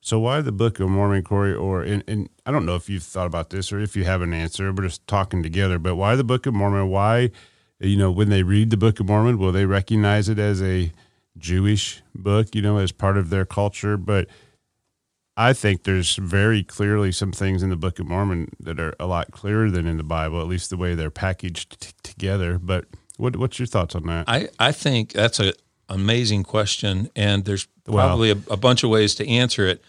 [0.00, 1.54] so why the Book of Mormon, Corey?
[1.54, 4.20] Or and, and I don't know if you've thought about this or if you have
[4.20, 4.72] an answer.
[4.72, 5.78] We're just talking together.
[5.78, 6.88] But why the Book of Mormon?
[6.88, 7.30] Why,
[7.78, 10.90] you know, when they read the Book of Mormon, will they recognize it as a
[11.38, 12.52] Jewish book?
[12.52, 14.26] You know, as part of their culture, but
[15.36, 19.06] I think there's very clearly some things in the Book of Mormon that are a
[19.06, 22.58] lot clearer than in the Bible, at least the way they're packaged t- together.
[22.58, 22.86] But
[23.18, 24.24] what, what's your thoughts on that?
[24.28, 25.52] I, I think that's an
[25.90, 29.84] amazing question, and there's probably a, a, bunch of ways to answer it.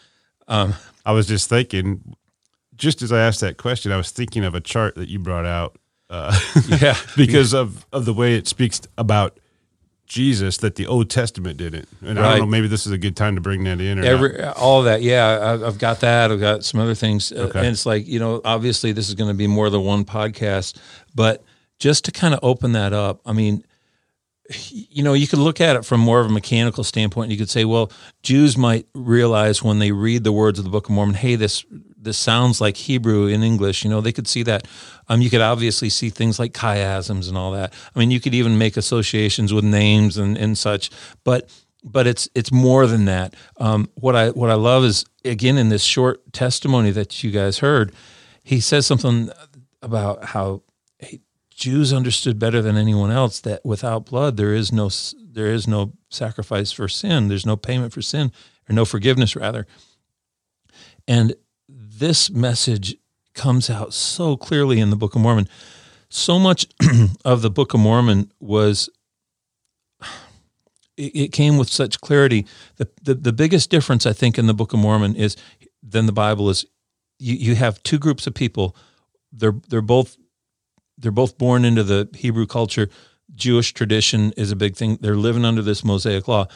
[0.50, 2.16] Um, I was just thinking,
[2.76, 5.46] just as I asked that question, I was thinking of a chart that you brought
[5.46, 5.78] out.
[6.10, 6.38] Uh,
[6.82, 9.40] yeah, because of of the way it speaks about
[10.08, 11.88] Jesus that the Old Testament didn't.
[12.02, 12.26] And right.
[12.26, 14.04] I don't know, maybe this is a good time to bring that in.
[14.04, 16.32] Every, all that, yeah, I've got that.
[16.32, 19.30] I've got some other things, uh, and it's like you know, obviously this is going
[19.30, 20.78] to be more than one podcast,
[21.14, 21.44] but
[21.78, 23.64] just to kind of open that up, I mean,
[24.70, 27.32] you know, you could look at it from more of a mechanical standpoint.
[27.32, 27.92] You could say, well,
[28.24, 31.66] Jews might realize when they read the words of the Book of Mormon, hey, this
[32.08, 33.84] this sounds like Hebrew in English.
[33.84, 34.66] You know, they could see that.
[35.10, 37.74] Um, you could obviously see things like chiasms and all that.
[37.94, 40.90] I mean, you could even make associations with names and, and such.
[41.26, 41.50] But
[41.84, 43.36] but it's it's more than that.
[43.58, 47.60] Um, what I what I love is again in this short testimony that you guys
[47.60, 47.92] heard,
[48.42, 49.30] he says something
[49.82, 50.64] about how
[51.50, 55.92] Jews understood better than anyone else that without blood there is no there is no
[56.10, 57.28] sacrifice for sin.
[57.28, 58.32] There's no payment for sin
[58.70, 59.68] or no forgiveness rather.
[61.06, 61.36] And
[62.00, 62.96] this message
[63.34, 65.48] comes out so clearly in the Book of Mormon.
[66.10, 66.68] So much
[67.26, 68.90] of the Book of Mormon was
[70.96, 72.46] it, it came with such clarity.
[72.78, 75.36] The, the the biggest difference I think in the Book of Mormon is
[75.84, 76.66] than the Bible is
[77.20, 78.76] you, you have two groups of people.
[79.32, 80.18] They're they're both
[80.98, 82.90] they're both born into the Hebrew culture.
[83.36, 84.98] Jewish tradition is a big thing.
[85.02, 86.48] They're living under this Mosaic law.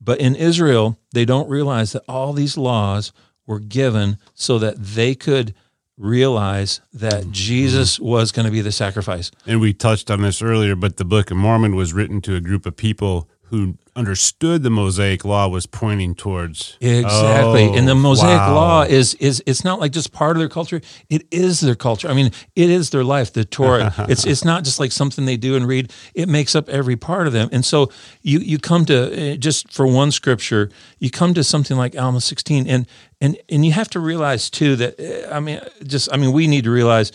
[0.00, 3.12] But in Israel, they don't realize that all these laws
[3.46, 5.54] were given so that they could
[5.96, 7.32] realize that Mm-hmm.
[7.32, 9.30] Jesus was going to be the sacrifice.
[9.46, 12.40] And we touched on this earlier, but the Book of Mormon was written to a
[12.40, 17.64] group of people who understood the Mosaic Law was pointing towards Exactly.
[17.64, 18.54] Oh, and the Mosaic wow.
[18.54, 20.80] law is is it's not like just part of their culture.
[21.08, 22.08] It is their culture.
[22.08, 23.92] I mean, it is their life, the Torah.
[24.08, 25.92] it's it's not just like something they do and read.
[26.14, 27.48] It makes up every part of them.
[27.52, 27.90] And so
[28.22, 32.20] you you come to uh, just for one scripture, you come to something like Alma
[32.20, 32.86] 16 and
[33.20, 36.46] and and you have to realize too that uh, I mean just I mean we
[36.46, 37.10] need to realize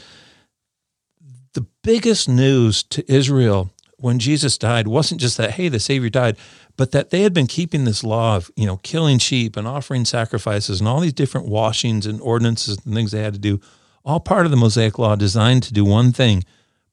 [1.54, 6.38] the biggest news to Israel when Jesus died wasn't just that, hey, the Savior died,
[6.78, 10.06] but that they had been keeping this law of, you know, killing sheep and offering
[10.06, 13.62] sacrifices and all these different washings and ordinances and things they had to do,
[14.04, 16.44] all part of the Mosaic law designed to do one thing,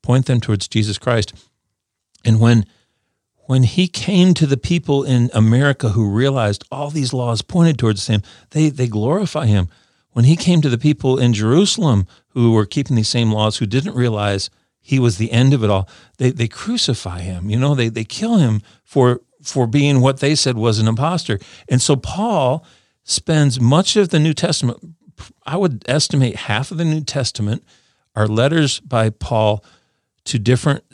[0.03, 1.33] point them towards Jesus Christ.
[2.25, 2.67] And when
[3.47, 8.07] when he came to the people in America who realized all these laws pointed towards
[8.07, 9.69] him, they they glorify him.
[10.13, 13.67] When he came to the people in Jerusalem who were keeping these same laws, who
[13.67, 14.49] didn't realize
[14.83, 17.49] he was the end of it all, they they crucify him.
[17.49, 21.39] You know, they they kill him for for being what they said was an impostor.
[21.69, 22.65] And so Paul
[23.05, 24.79] spends much of the New Testament,
[25.47, 27.65] I would estimate half of the New Testament
[28.15, 29.65] are letters by Paul
[30.25, 30.85] to different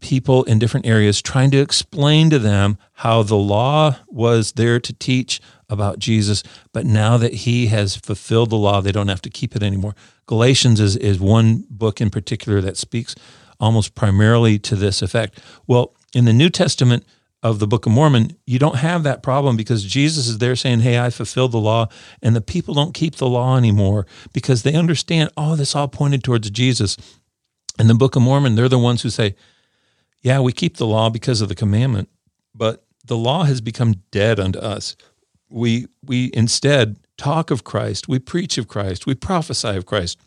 [0.00, 4.92] people in different areas trying to explain to them how the law was there to
[4.92, 6.42] teach about Jesus,
[6.72, 9.94] but now that he has fulfilled the law, they don't have to keep it anymore.
[10.26, 13.14] Galatians is, is one book in particular that speaks
[13.58, 15.40] almost primarily to this effect.
[15.66, 17.04] Well, in the New Testament
[17.42, 20.80] of the Book of Mormon, you don't have that problem because Jesus is there saying,
[20.80, 21.88] Hey, I fulfilled the law,
[22.22, 26.24] and the people don't keep the law anymore because they understand, oh, this all pointed
[26.24, 26.96] towards Jesus.
[27.78, 29.36] In the Book of Mormon, they're the ones who say,
[30.22, 32.08] yeah, we keep the law because of the commandment,
[32.54, 34.96] but the law has become dead unto us.
[35.48, 40.18] We we instead talk of Christ, we preach of Christ, we prophesy of Christ.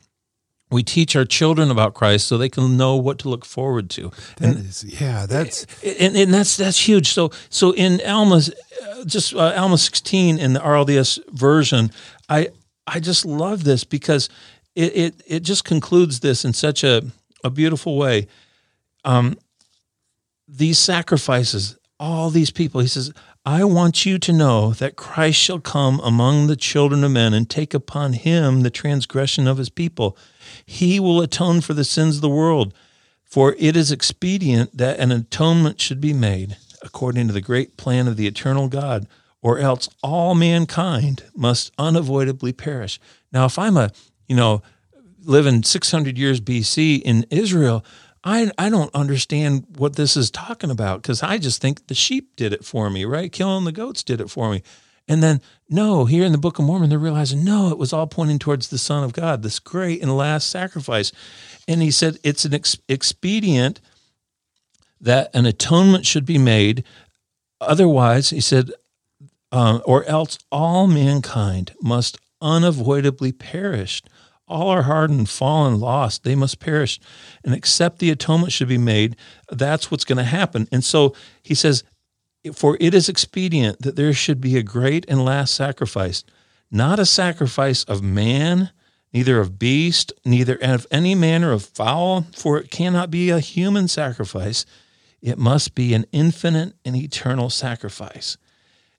[0.71, 4.11] We teach our children about Christ so they can know what to look forward to.
[4.37, 7.09] That is, yeah, that's And, and that's that's huge.
[7.09, 8.51] So so in Alma's
[8.83, 11.89] uh, just uh, Alma 16 in the RLDS version,
[12.29, 12.49] I
[12.85, 14.29] I just love this because
[14.75, 17.01] it it, it just concludes this in such a,
[17.43, 18.27] a beautiful way.
[19.03, 19.39] Um,
[20.47, 23.13] these sacrifices, all these people, he says,
[23.45, 27.49] I want you to know that Christ shall come among the children of men and
[27.49, 30.17] take upon him the transgression of his people.
[30.65, 32.73] He will atone for the sins of the world.
[33.23, 38.07] For it is expedient that an atonement should be made according to the great plan
[38.07, 39.07] of the eternal God,
[39.41, 42.99] or else all mankind must unavoidably perish.
[43.31, 43.91] Now, if I'm a,
[44.27, 44.61] you know,
[45.23, 47.85] living 600 years BC in Israel,
[48.23, 52.35] I, I don't understand what this is talking about because I just think the sheep
[52.35, 53.31] did it for me, right?
[53.31, 54.61] Killing the goats did it for me.
[55.07, 58.05] And then, no, here in the Book of Mormon, they're realizing, no, it was all
[58.05, 61.11] pointing towards the Son of God, this great and last sacrifice.
[61.67, 63.81] And he said it's an ex- expedient
[65.01, 66.83] that an atonement should be made.
[67.59, 68.71] Otherwise, he said,
[69.51, 74.03] um, or else all mankind must unavoidably perish.
[74.49, 76.23] All are hardened, fallen, lost.
[76.23, 76.99] They must perish.
[77.43, 79.15] And except the atonement should be made,
[79.49, 80.67] that's what's going to happen.
[80.71, 81.83] And so he says,
[82.53, 86.23] For it is expedient that there should be a great and last sacrifice,
[86.71, 88.71] not a sacrifice of man,
[89.13, 93.87] neither of beast, neither of any manner of fowl, for it cannot be a human
[93.87, 94.65] sacrifice.
[95.21, 98.37] It must be an infinite and eternal sacrifice.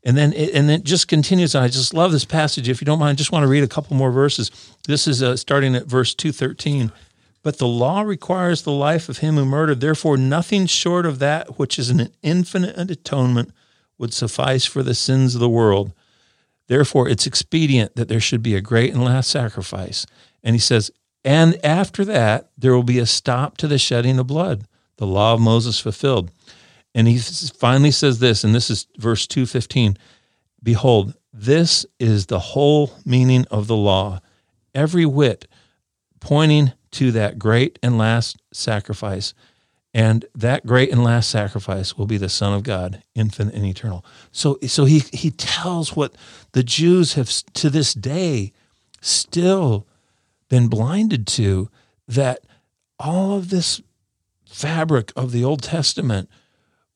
[0.03, 1.55] And then it, and it just continues.
[1.55, 2.68] I just love this passage.
[2.68, 4.51] If you don't mind, I just want to read a couple more verses.
[4.86, 6.90] This is uh, starting at verse 213.
[7.42, 9.80] But the law requires the life of him who murdered.
[9.80, 13.53] Therefore, nothing short of that which is an infinite atonement
[13.98, 15.92] would suffice for the sins of the world.
[16.66, 20.07] Therefore, it's expedient that there should be a great and last sacrifice.
[20.42, 20.90] And he says,
[21.24, 24.64] and after that, there will be a stop to the shedding of blood,
[24.96, 26.30] the law of Moses fulfilled.
[26.95, 29.97] And he finally says this, and this is verse 215
[30.62, 34.20] Behold, this is the whole meaning of the law,
[34.74, 35.47] every whit
[36.20, 39.32] pointing to that great and last sacrifice.
[39.93, 44.05] And that great and last sacrifice will be the Son of God, infinite and eternal.
[44.30, 46.14] So, so he, he tells what
[46.53, 48.53] the Jews have to this day
[49.01, 49.86] still
[50.49, 51.70] been blinded to
[52.07, 52.45] that
[52.99, 53.80] all of this
[54.47, 56.28] fabric of the Old Testament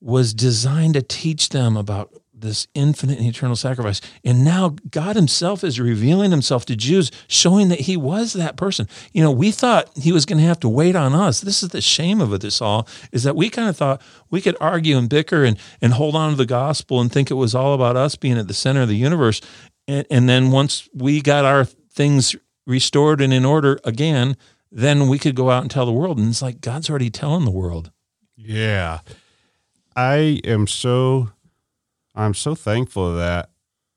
[0.05, 4.01] was designed to teach them about this infinite and eternal sacrifice.
[4.23, 8.87] And now God Himself is revealing Himself to Jews, showing that He was that person.
[9.13, 11.41] You know, we thought He was going to have to wait on us.
[11.41, 13.99] This is the shame of it, this all, is that we kind of thought
[14.29, 17.35] we could argue and bicker and, and hold on to the gospel and think it
[17.35, 19.41] was all about us being at the center of the universe.
[19.87, 22.35] And, and then once we got our things
[22.67, 24.37] restored and in order again,
[24.71, 26.19] then we could go out and tell the world.
[26.19, 27.91] And it's like God's already telling the world.
[28.35, 28.99] Yeah.
[29.95, 31.29] I am so
[32.15, 33.49] I'm so thankful that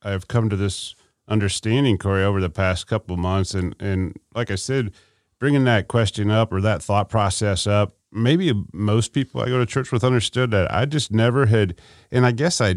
[0.03, 0.94] I've come to this
[1.28, 3.55] understanding, Corey, over the past couple of months.
[3.55, 4.92] And, and like I said,
[5.38, 9.66] bringing that question up or that thought process up, maybe most people I go to
[9.66, 10.72] church with understood that.
[10.72, 11.78] I just never had,
[12.11, 12.76] and I guess I,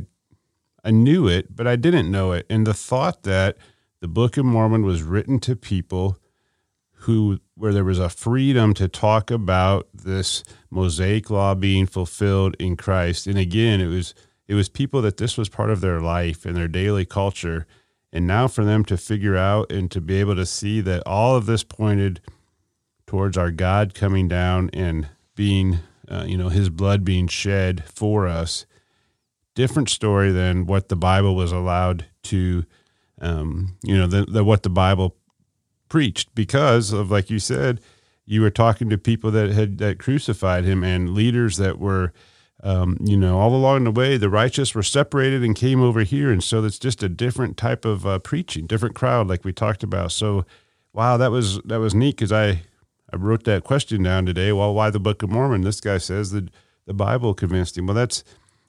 [0.83, 2.45] I knew it, but I didn't know it.
[2.49, 3.57] And the thought that
[3.99, 6.17] the Book of Mormon was written to people
[6.91, 12.75] who, where there was a freedom to talk about this Mosaic law being fulfilled in
[12.75, 13.27] Christ.
[13.27, 14.15] And again, it was,
[14.47, 17.67] it was people that this was part of their life and their daily culture.
[18.11, 21.35] And now for them to figure out and to be able to see that all
[21.35, 22.19] of this pointed
[23.05, 28.27] towards our God coming down and being, uh, you know, his blood being shed for
[28.27, 28.65] us.
[29.53, 32.65] Different story than what the Bible was allowed to,
[33.21, 35.15] um, you know, the what the Bible
[35.91, 37.81] preached because of, like you said,
[38.25, 42.13] you were talking to people that had that crucified him and leaders that were
[42.63, 46.31] um, you know, all along the way, the righteous were separated and came over here.
[46.31, 49.83] And so it's just a different type of uh, preaching, different crowd, like we talked
[49.83, 50.11] about.
[50.11, 50.45] So,
[50.93, 52.61] wow, that was that was neat because I
[53.11, 54.51] I wrote that question down today.
[54.53, 55.61] Well, why the Book of Mormon?
[55.61, 56.49] This guy says that
[56.85, 57.87] the Bible convinced him.
[57.87, 58.23] Well, that's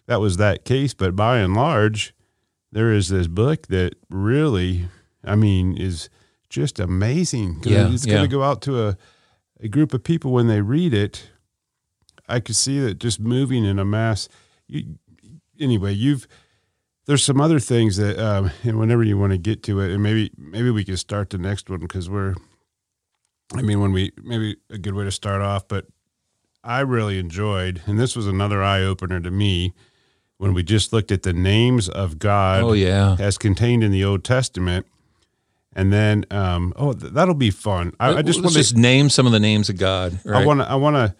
[0.06, 2.14] that was that case, but by and large,
[2.72, 4.86] there is this book that really,
[5.22, 6.08] I mean, is
[6.52, 7.62] just amazing.
[7.64, 8.14] Yeah, it's yeah.
[8.14, 8.96] going to go out to a
[9.60, 11.30] a group of people when they read it
[12.28, 14.28] I could see that just moving in a mass.
[14.66, 14.96] You,
[15.60, 16.26] anyway, you've
[17.06, 20.02] there's some other things that, um, and whenever you want to get to it, and
[20.02, 22.34] maybe maybe we can start the next one because we're,
[23.54, 25.86] I mean, when we maybe a good way to start off, but
[26.62, 29.74] I really enjoyed, and this was another eye opener to me
[30.38, 32.62] when we just looked at the names of God.
[32.62, 33.16] Oh, yeah.
[33.18, 34.86] as contained in the Old Testament.
[35.74, 37.94] And then, um, oh, th- that'll be fun.
[37.98, 40.18] I, I just want to just name some of the names of God.
[40.24, 40.42] Right?
[40.42, 41.14] I want to I want to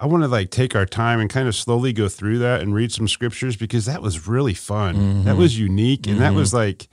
[0.00, 2.74] I want to like take our time and kind of slowly go through that and
[2.74, 4.94] read some scriptures because that was really fun.
[4.94, 5.24] Mm-hmm.
[5.24, 6.88] That was unique and that was like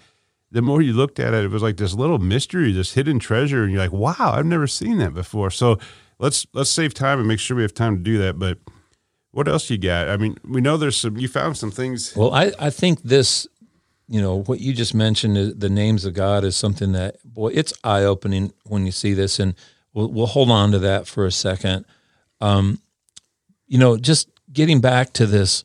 [0.52, 3.64] the more you looked at it it was like this little mystery, this hidden treasure
[3.64, 5.78] and you're like, "Wow, I've never seen that before." So,
[6.20, 8.58] let's let's save time and make sure we have time to do that, but
[9.36, 10.08] what else you got?
[10.08, 13.46] I mean, we know there's some you found some things Well, I, I think this,
[14.08, 17.74] you know, what you just mentioned the names of God is something that, boy, it's
[17.84, 19.40] eye opening when you see this.
[19.40, 19.56] And
[19.94, 21.86] we'll, we'll hold on to that for a second.
[22.40, 22.80] Um,
[23.68, 25.64] you know, just getting back to this,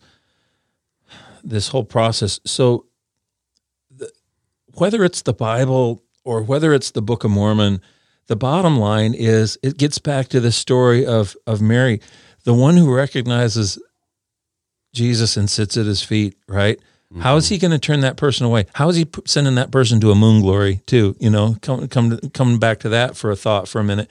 [1.45, 2.41] this whole process.
[2.47, 2.87] So,
[3.91, 4.11] the,
[4.75, 7.83] whether it's the Bible or whether it's the Book of Mormon,
[8.27, 12.01] the bottom line is it gets back to the story of of Mary,
[12.45, 13.79] the one who recognizes
[14.95, 16.81] Jesus and sits at his feet, right?
[17.19, 18.67] How is he going to turn that person away?
[18.75, 21.17] How is he sending that person to a moon glory too?
[21.19, 24.09] You know, come come to, coming back to that for a thought for a minute.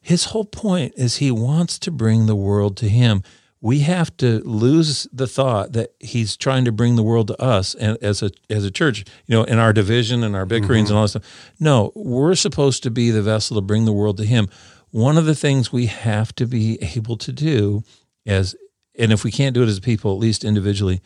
[0.00, 3.22] His whole point is he wants to bring the world to him.
[3.60, 7.74] We have to lose the thought that he's trying to bring the world to us
[7.74, 10.96] and as a as a church, you know, in our division and our bickerings and
[10.96, 11.52] all that stuff.
[11.60, 14.48] No, we're supposed to be the vessel to bring the world to him.
[14.90, 17.84] One of the things we have to be able to do
[18.26, 18.56] as
[18.98, 21.00] and if we can't do it as people, at least individually,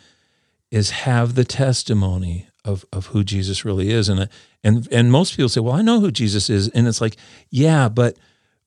[0.71, 4.09] is have the testimony of of who Jesus really is.
[4.09, 4.29] And
[4.64, 7.17] and and most people say, "Well, I know who Jesus is," and it's like,
[7.51, 8.19] yeah, but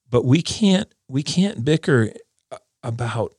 [0.09, 2.11] but we can't we can't bicker
[2.83, 3.35] about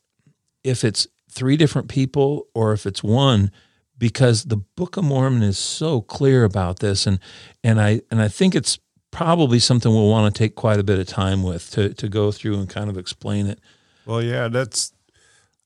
[0.63, 3.51] if it's three different people or if it's one
[3.97, 7.21] because the book of mormon is so clear about this and
[7.63, 8.79] and i and i think it's
[9.13, 12.33] probably something we'll want to take quite a bit of time with to to go
[12.33, 13.61] through and kind of explain it
[14.07, 14.93] Well, yeah, that's.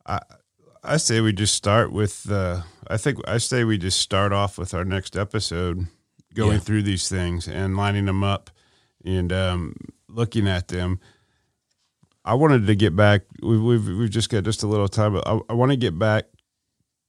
[0.06, 0.20] I
[0.84, 2.30] I say we just start with.
[2.30, 5.86] Uh, I think I say we just start off with our next episode,
[6.34, 6.58] going Yeah.
[6.58, 8.50] through these things and lining them up,
[9.04, 9.74] and um,
[10.08, 11.00] looking at them.
[12.24, 13.22] I wanted to get back.
[13.42, 15.98] We've we've, we've just got just a little time, but I, I want to get
[15.98, 16.24] back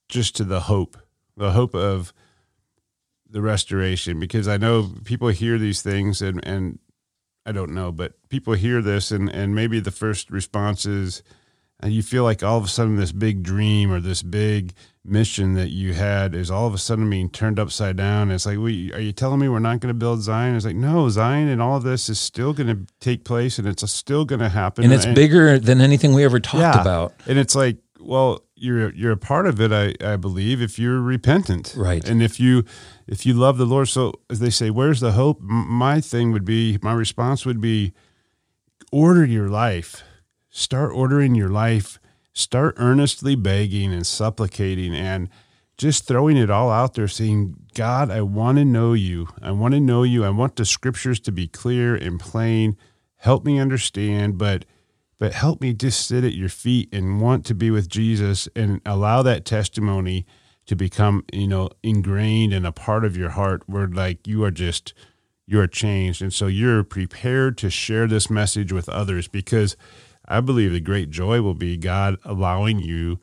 [0.10, 0.98] just to the hope,
[1.36, 2.14] the hope of
[3.30, 6.80] the restoration, because I know people hear these things and and
[7.46, 11.24] I don't know, but people hear this and and maybe the first response is,
[11.82, 14.74] and you feel like all of a sudden this big dream or this big
[15.04, 18.32] mission that you had is all of a sudden being turned upside down.
[18.32, 20.56] It's like, we are you telling me we're not going to build Zion?
[20.56, 23.68] It's like, no, Zion and all of this is still going to take place and
[23.68, 24.84] it's still going to happen.
[24.84, 26.82] and it's bigger than anything we ever talked Yeah.
[26.82, 29.72] about And it's like, well, you're you're a part of it.
[29.74, 32.08] I I believe if you're repentant, Right.
[32.08, 32.64] and if you
[33.06, 33.90] if you love the Lord.
[33.90, 35.42] So as they say, where's the hope?
[35.42, 37.92] My thing would be my response would be
[38.92, 40.04] order your life.
[40.58, 42.00] Start ordering your life.
[42.32, 45.28] Start earnestly begging and supplicating and
[45.78, 49.28] just throwing it all out there saying, God, I want to know you.
[49.42, 50.24] I want to know you.
[50.24, 52.78] I want the scriptures to be clear and plain.
[53.18, 54.64] Help me understand, but
[55.20, 58.80] but help me just sit at your feet and want to be with Jesus and
[58.86, 60.26] allow that testimony
[60.68, 64.52] to become, you know, ingrained and a part of your heart where like you are
[64.52, 64.94] just
[65.46, 66.22] you are changed.
[66.22, 69.76] And so you're prepared to share this message with others because
[70.28, 73.20] I believe the great joy will be God allowing you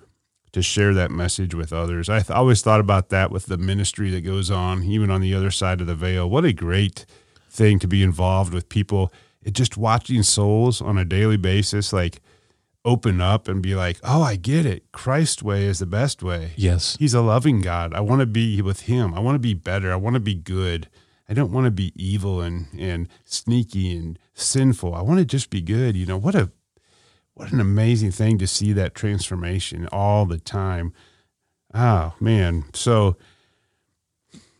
[0.52, 2.08] to share that message with others.
[2.08, 5.34] I th- always thought about that with the ministry that goes on, even on the
[5.34, 6.28] other side of the veil.
[6.28, 7.06] What a great
[7.50, 9.12] thing to be involved with people.
[9.42, 12.20] It just watching souls on a daily basis, like
[12.84, 14.90] open up and be like, oh, I get it.
[14.92, 16.52] Christ's way is the best way.
[16.56, 16.96] Yes.
[16.98, 17.94] He's a loving God.
[17.94, 19.14] I want to be with him.
[19.14, 19.92] I want to be better.
[19.92, 20.88] I want to be good.
[21.28, 24.94] I don't want to be evil and, and sneaky and sinful.
[24.94, 25.96] I want to just be good.
[25.96, 26.50] You know, what a
[27.34, 30.92] what an amazing thing to see that transformation all the time.
[31.74, 32.64] Oh man.
[32.74, 33.16] So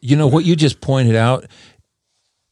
[0.01, 1.47] you know what you just pointed out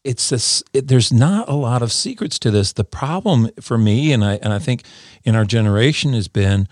[0.04, 4.12] it's this it, there's not a lot of secrets to this the problem for me
[4.12, 4.84] and i and i think
[5.24, 6.66] in our generation has been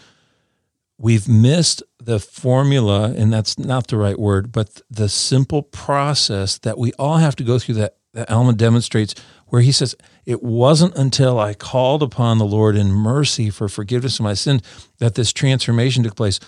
[0.96, 6.78] we've missed the formula and that's not the right word but the simple process that
[6.78, 9.14] we all have to go through that, that alma demonstrates
[9.48, 9.94] where he says
[10.26, 14.62] it wasn't until i called upon the lord in mercy for forgiveness of my sins
[14.98, 16.40] that this transformation took place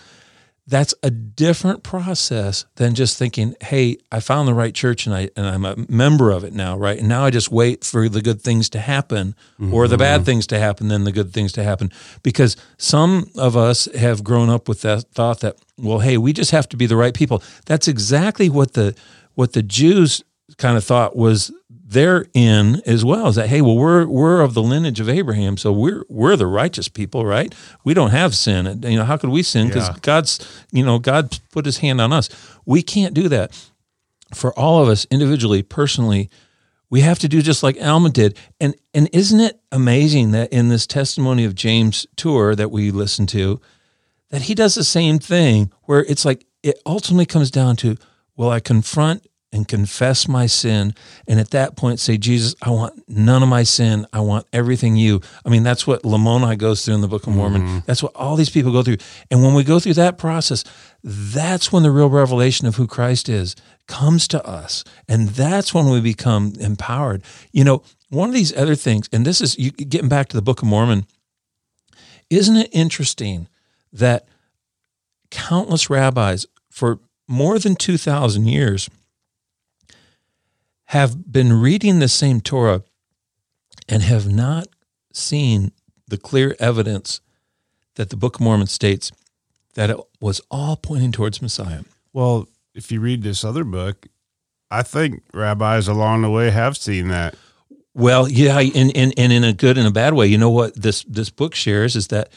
[0.71, 5.29] that's a different process than just thinking, "Hey, I found the right church and I
[5.37, 6.99] and I'm a member of it now, right?
[6.99, 9.35] And now I just wait for the good things to happen
[9.73, 10.27] or the bad mm-hmm.
[10.27, 11.91] things to happen, then the good things to happen."
[12.23, 16.53] Because some of us have grown up with that thought that, "Well, hey, we just
[16.53, 18.95] have to be the right people." That's exactly what the
[19.35, 20.23] what the Jews
[20.57, 21.51] kind of thought was
[21.91, 23.27] they're in as well.
[23.27, 26.47] Is that hey well we're we're of the lineage of Abraham so we're we're the
[26.47, 27.55] righteous people right?
[27.85, 28.83] We don't have sin.
[28.85, 29.69] You know how could we sin?
[29.69, 29.97] Because Yeah.
[30.03, 32.29] God's you know God put his hand on us.
[32.65, 33.59] We can't do that.
[34.35, 36.31] For all of us individually personally
[36.91, 38.37] we have to do just like Alma did.
[38.61, 43.29] And and isn't it amazing that in this testimony of James tour that we listened
[43.31, 43.61] to
[44.31, 47.97] that he does the same thing where it's like it ultimately comes down to
[48.37, 50.95] will I confront and confess my sin
[51.27, 54.07] and at that point say Jesus I want none of my sin.
[54.13, 55.21] I want everything you.
[55.45, 57.63] I mean that's what Lamoni goes through in the Book of Mormon.
[57.63, 57.79] Mm-hmm.
[57.87, 58.99] That's what all these people go through.
[59.31, 60.65] And when we go through that process
[61.03, 64.85] that's when the real revelation of who Christ is comes to us.
[65.09, 67.23] And that's when we become empowered.
[67.53, 70.43] You know one of these other things and this is you getting back to the
[70.43, 71.07] Book of Mormon
[72.29, 73.49] isn't it interesting
[73.93, 74.29] that
[75.31, 78.89] countless rabbis for more than 2,000 years
[80.91, 82.83] have been reading the same Torah
[83.89, 84.67] and have not
[85.13, 85.71] seen
[86.09, 87.21] the clear evidence
[87.95, 89.13] that the Book of Mormon states
[89.75, 91.83] that it was all pointing towards Messiah.
[92.13, 94.09] well, if you read this other book,
[94.69, 97.37] I think rabbis along the way have seen that.
[97.95, 100.27] Well, yeah, and, and, and in a good and a bad way.
[100.27, 102.33] You know what this this book shares is that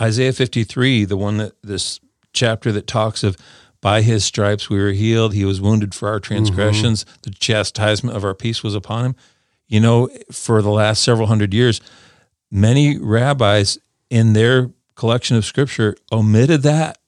[0.00, 2.00] Isaiah 53, the one that this
[2.32, 3.36] chapter that talks of
[3.86, 8.24] by his stripes we were healed, he was wounded for our transgressions, the chastisement of
[8.24, 9.16] our peace was upon him.
[9.68, 11.80] You know, for the last several hundred years,
[12.50, 13.78] many rabbis
[14.10, 16.98] in their collection of scripture omitted that.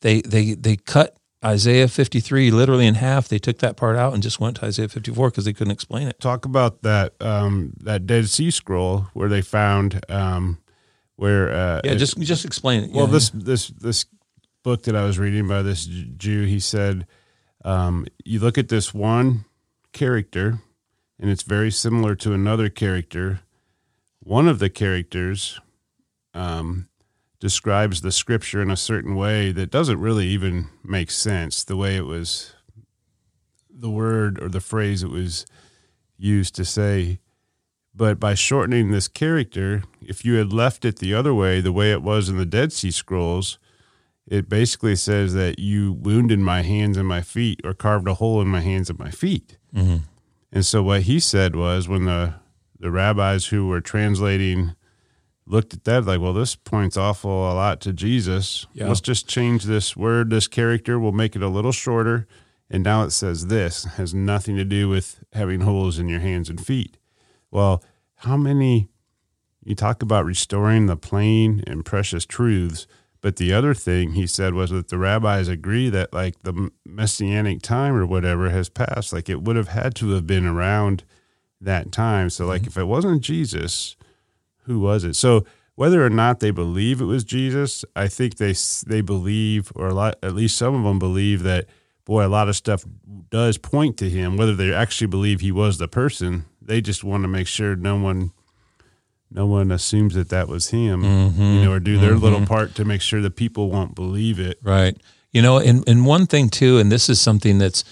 [0.00, 3.28] They they they cut Isaiah 53 literally in half.
[3.28, 6.08] They took that part out and just went to Isaiah 54 because they couldn't explain
[6.08, 6.18] it.
[6.18, 10.58] Talk about that um, that Dead Sea Scroll where they found um,
[11.14, 12.90] where uh, Yeah, just just explain it.
[12.90, 14.06] Well, Yeah, this this this
[14.64, 17.06] book that I was reading by this Jew, he said,
[17.64, 19.44] um, you look at this one
[19.92, 20.58] character,
[21.20, 23.40] and it's very similar to another character.
[24.20, 25.60] One of the characters
[26.32, 26.88] um,
[27.40, 31.62] describes the scripture in a certain way that doesn't really even make sense.
[31.62, 32.54] The way it was,
[33.70, 35.44] the word or the phrase it was
[36.16, 37.20] used to say.
[37.94, 41.92] But by shortening this character, if you had left it the other way, the way
[41.92, 43.58] it was in the Dead Sea Scrolls,
[44.26, 48.40] it basically says that you wounded my hands and my feet or carved a hole
[48.40, 49.58] in my hands and my feet.
[49.74, 50.02] Mhm.
[50.52, 52.34] And so what he said was when the,
[52.78, 54.74] the rabbis who were translating
[55.46, 58.66] looked at that like, well, this points awful a lot to Jesus.
[58.72, 58.88] Yeah.
[58.88, 60.98] Let's just change this word, this character.
[60.98, 62.26] We'll make it a little shorter.
[62.70, 66.48] And now it says this has nothing to do with having holes in your hands
[66.48, 66.96] and feet.
[67.50, 67.82] Well,
[68.16, 68.88] how many
[69.64, 72.86] you talk about restoring the plain and precious truths,
[73.24, 77.62] But the other thing he said was that the rabbis agree that like the messianic
[77.62, 79.14] time or whatever has passed.
[79.14, 81.04] Like it would have had to have been around
[81.58, 82.28] that time.
[82.28, 82.68] So like mm-hmm.
[82.68, 83.96] if it wasn't Jesus,
[84.64, 85.16] who was it?
[85.16, 88.54] So whether or not they believe it was Jesus, I think they
[88.86, 91.64] they believe, or a lot, at least some of them believe that
[92.04, 92.84] boy, a lot of stuff
[93.30, 94.36] does point to him.
[94.36, 97.96] Whether they actually believe he was the person, they just want to make sure no
[97.96, 98.32] one
[99.30, 101.42] no one assumes that that was him, Mm-hmm.
[101.42, 104.58] you know, or do their little part to make sure the people won't believe it.
[104.62, 104.96] Right.
[105.32, 107.84] You know, and, and one thing too, and this is something that's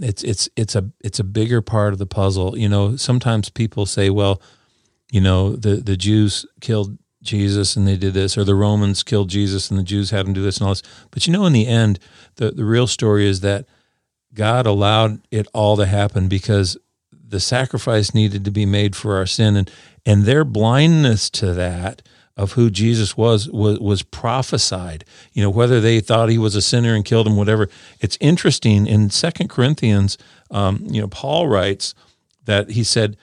[0.00, 2.58] it's it's it's a it's a bigger part of the puzzle.
[2.58, 4.42] You know, sometimes people say, well,
[5.12, 9.30] you know, the the Jews killed Jesus and they did this, or the Romans killed
[9.30, 10.82] Jesus and the Jews had them do this and all this.
[11.12, 12.00] But you know, in the end,
[12.36, 13.66] the, the real story is that
[14.34, 16.76] God allowed it all to happen because
[17.32, 19.70] the sacrifice needed to be made for our sin and
[20.06, 22.02] and their blindness to that
[22.36, 25.04] of who Jesus was was was prophesied.
[25.32, 27.68] You know, whether they thought he was a sinner and killed him, whatever.
[28.00, 30.18] It's interesting in Second Corinthians.
[30.50, 31.94] Um, you know, Paul writes
[32.44, 33.16] that he said.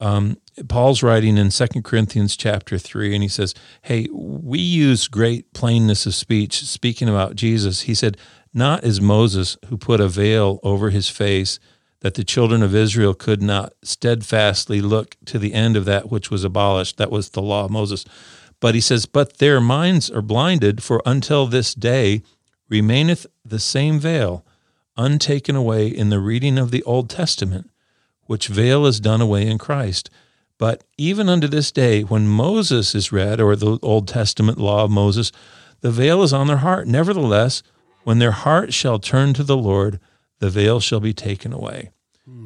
[0.00, 0.36] Um,
[0.68, 6.06] Paul's writing in Second Corinthians chapter three, and he says, "Hey, we use great plainness
[6.06, 8.16] of speech, speaking about Jesus." He said,
[8.52, 11.60] "Not as Moses, who put a veil over his face."
[12.02, 16.32] That the children of Israel could not steadfastly look to the end of that which
[16.32, 16.96] was abolished.
[16.96, 18.04] That was the law of Moses.
[18.58, 22.22] But he says, But their minds are blinded, for until this day
[22.68, 24.44] remaineth the same veil,
[24.96, 27.70] untaken away in the reading of the Old Testament,
[28.26, 30.10] which veil is done away in Christ.
[30.58, 34.90] But even unto this day, when Moses is read, or the Old Testament law of
[34.90, 35.30] Moses,
[35.82, 36.88] the veil is on their heart.
[36.88, 37.62] Nevertheless,
[38.02, 40.00] when their heart shall turn to the Lord,
[40.42, 41.90] the veil shall be taken away.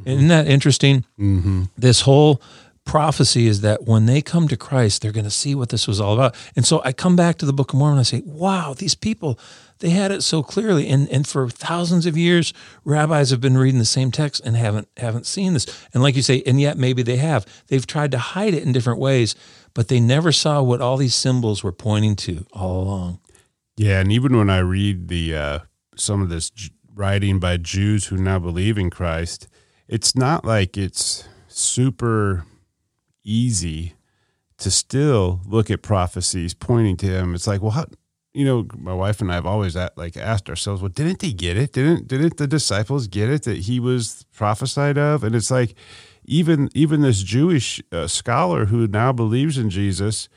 [0.05, 1.07] Isn't that interesting?
[1.19, 1.65] Mm-hmm.
[1.79, 2.43] This whole
[2.85, 5.99] prophecy is that when they come to Christ, they're going to see what this was
[5.99, 6.35] all about.
[6.55, 8.95] And so I come back to the Book of Mormon and I say, wow, these
[8.95, 9.39] people,
[9.79, 10.89] they had it so clearly.
[10.89, 12.53] And, and for thousands of years,
[12.85, 15.67] rabbis have been reading the same text and haven't, haven't seen this.
[15.95, 17.47] And like you say, and yet maybe they have.
[17.69, 19.35] They've tried to hide it in different ways,
[19.73, 23.21] but they never saw what all these symbols were pointing to all along.
[23.79, 25.59] Yeah, and even when I read the uh,
[25.97, 26.51] some of this
[26.97, 29.47] writing by Jews who now believe in Christ,
[29.87, 32.45] it's not like it's super
[33.23, 33.95] easy
[34.59, 37.35] to still look at prophecies pointing to him.
[37.35, 37.87] It's like, well, how,
[38.33, 41.33] you know, my wife and I have always at, like asked ourselves, well, didn't they
[41.33, 41.73] get it?
[41.73, 45.23] Didn't didn't the disciples get it that he was prophesied of?
[45.23, 45.75] And it's like,
[46.25, 50.29] even even this Jewish uh, scholar who now believes in Jesus.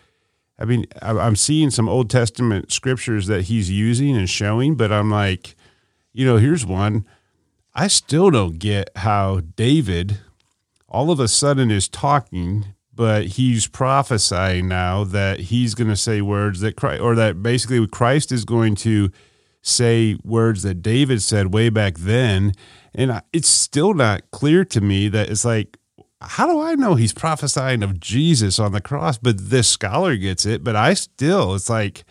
[0.62, 5.10] I mean, I'm seeing some Old Testament scriptures that he's using and showing, but I'm
[5.10, 5.55] like,
[6.14, 7.05] you know, here's one.
[7.74, 10.20] I still don't get how David
[10.88, 16.22] all of a sudden is talking, but he's prophesying now that he's going to say
[16.22, 19.12] words that Christ, or that basically Christ is going to
[19.62, 22.53] say words that David said way back then.
[22.93, 25.78] And it's still not clear to me that it's like,
[26.22, 29.18] how do I know he's prophesying of Jesus on the cross?
[29.18, 30.64] But this scholar gets it.
[30.64, 32.03] But I still, it's like,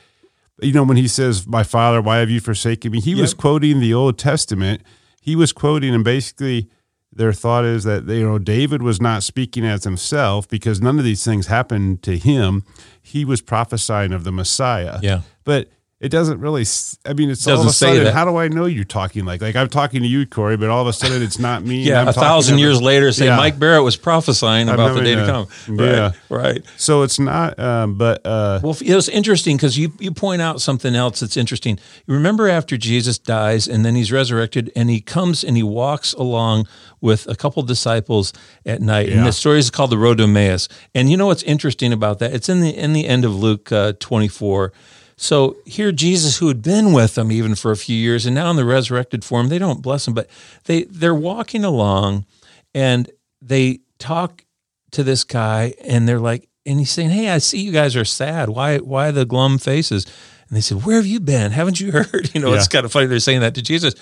[0.60, 3.00] you know, when he says, My father, why have you forsaken me?
[3.00, 4.82] He was quoting the Old Testament.
[5.20, 6.68] He was quoting, and basically,
[7.12, 11.04] their thought is that, you know, David was not speaking as himself because none of
[11.04, 12.64] these things happened to him.
[13.02, 14.98] He was prophesying of the Messiah.
[15.02, 15.22] Yeah.
[15.44, 15.70] But
[16.00, 16.64] it doesn't really,
[17.06, 18.14] i mean, it's all of Doesn't a say sudden, that.
[18.14, 20.80] how do I know you're talking like, like I'm talking to you, Corey, but all
[20.80, 21.82] of a sudden it's not me.
[21.82, 23.36] Yeah, a thousand years later, say Yeah.
[23.36, 25.48] Mike Barrett was prophesying about the day to come.
[25.76, 26.12] Right, yeah.
[26.28, 26.64] right.
[26.76, 30.60] So it's not, um, but, uh, Well, it was interesting because you you point out
[30.60, 31.78] something else that's interesting.
[32.06, 36.12] You remember after Jesus dies and then he's resurrected and he comes and he walks
[36.12, 36.68] along
[37.00, 38.32] with a couple disciples
[38.64, 39.18] at night, Yeah.
[39.18, 40.68] and the story is called the Road to Emmaus.
[40.94, 42.32] And you know what's interesting about that?
[42.32, 44.72] It's in the in the end of Luke uh, twenty four.
[45.20, 48.50] So here, Jesus, who had been with them even for a few years, and now
[48.50, 50.30] in the resurrected form, they don't bless him, but
[50.64, 52.24] they they're walking along,
[52.72, 53.10] and
[53.42, 54.44] they talk
[54.92, 58.04] to this guy, and they're like, and he's saying, "Hey, I see you guys are
[58.04, 58.48] sad.
[58.48, 60.06] Why why the glum faces?"
[60.48, 61.50] And they said, "Where have you been?
[61.50, 63.94] Haven't you heard?" You know, it's kind of funny they're saying that to Jesus,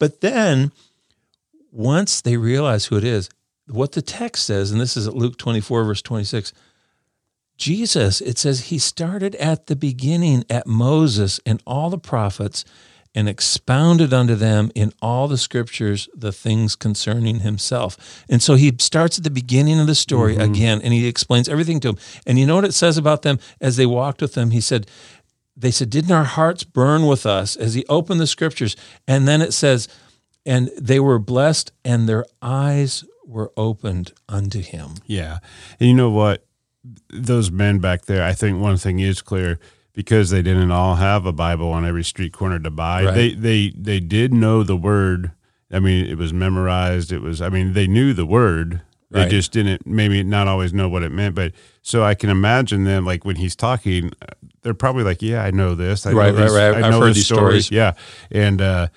[0.00, 0.72] but then
[1.70, 3.28] once they realize who it is,
[3.68, 6.52] what the text says, and this is at Luke twenty four verse twenty six.
[7.56, 12.64] Jesus, it says he started at the beginning at Moses and all the prophets
[13.14, 18.24] and expounded unto them in all the scriptures the things concerning himself.
[18.28, 20.52] And so he starts at the beginning of the story mm-hmm.
[20.52, 21.98] again and he explains everything to them.
[22.26, 24.50] And you know what it says about them as they walked with him?
[24.50, 24.88] He said,
[25.56, 28.74] they said, Didn't our hearts burn with us as he opened the scriptures?
[29.06, 29.86] And then it says,
[30.44, 34.94] And they were blessed and their eyes were opened unto him.
[35.06, 35.38] Yeah.
[35.78, 36.44] And you know what?
[37.10, 39.58] Those men back there, I think one thing is clear
[39.94, 43.04] because they didn't all have a Bible on every street corner to buy.
[43.04, 43.14] Right.
[43.14, 45.32] They they they did know the word.
[45.72, 47.10] I mean, it was memorized.
[47.12, 47.40] It was.
[47.40, 48.82] I mean, they knew the word.
[49.10, 49.30] They Right.
[49.30, 51.34] just didn't maybe not always know what it meant.
[51.34, 54.10] But so I can imagine them like when he's talking,
[54.62, 56.04] they're probably like, "Yeah, I know this.
[56.06, 56.74] I know Right, right, this, right.
[56.74, 57.70] I I've know heard these story." stories.
[57.70, 57.92] Yeah,
[58.30, 58.88] and uh,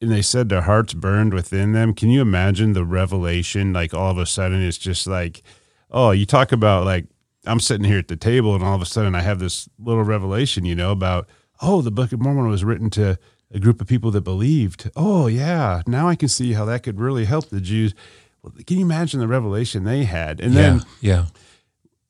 [0.00, 1.92] and they said their hearts burned within them.
[1.94, 3.72] Can you imagine the revelation?
[3.72, 5.42] Like all of a sudden, it's just like,
[5.90, 7.06] oh, you talk about like
[7.46, 10.04] I'm sitting here at the table, and all of a sudden I have this little
[10.04, 11.28] revelation, you know, about
[11.62, 13.18] oh, the Book of Mormon was written to
[13.52, 14.90] a group of people that believed.
[14.96, 17.94] Oh yeah, now I can see how that could really help the Jews.
[18.42, 20.40] Well, can you imagine the revelation they had?
[20.40, 21.24] And then yeah, yeah.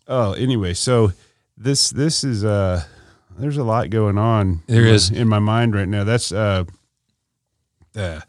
[0.07, 1.12] oh, anyway, so
[1.57, 2.85] this this is uh
[3.39, 4.62] there's a lot going on.
[4.66, 5.11] There is.
[5.11, 6.05] in my mind right now.
[6.05, 6.64] That's uh,
[7.97, 8.20] uh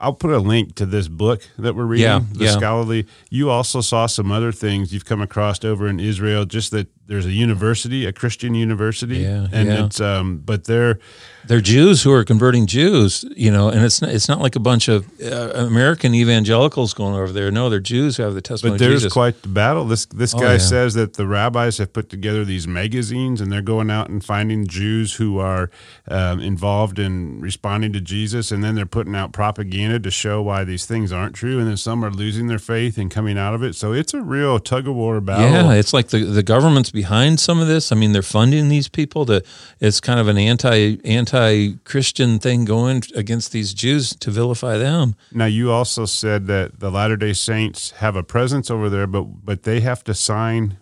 [0.00, 2.50] I'll put a link to this book that we're reading, Yeah, the yeah.
[2.52, 3.06] scholarly.
[3.30, 6.44] You also saw some other things you've come across over in Israel.
[6.44, 9.86] Just that there's a university, a Christian university, Yeah, and yeah.
[9.86, 10.98] it's um, but they're
[11.46, 14.60] they're Jews who are converting Jews, you know, and it's not, it's not like a
[14.60, 17.50] bunch of uh, American evangelicals going over there.
[17.50, 19.86] No, they're Jews who have the testimony But there's quite the battle.
[19.86, 20.58] This this Oh, guy yeah.
[20.58, 24.66] says that the rabbis have put together these magazines, and they're going out and finding
[24.66, 25.70] Jews who are
[26.08, 30.64] um, involved in responding to Jesus, and then they're putting out propaganda to show why
[30.64, 33.62] these things aren't true, and then some are losing their faith and coming out of
[33.62, 33.74] it.
[33.74, 35.50] So it's a real tug of war battle.
[35.50, 37.92] yeah, it's like the, the government's behind some of this.
[37.92, 39.24] I mean, they're funding these people.
[39.26, 39.36] To
[39.80, 45.14] it's kind of an anti anti Christian thing going against these Jews to vilify them.
[45.32, 49.24] Now you also said that the Latter Day Saints have a presence over there, but
[49.44, 50.76] but they have to sign.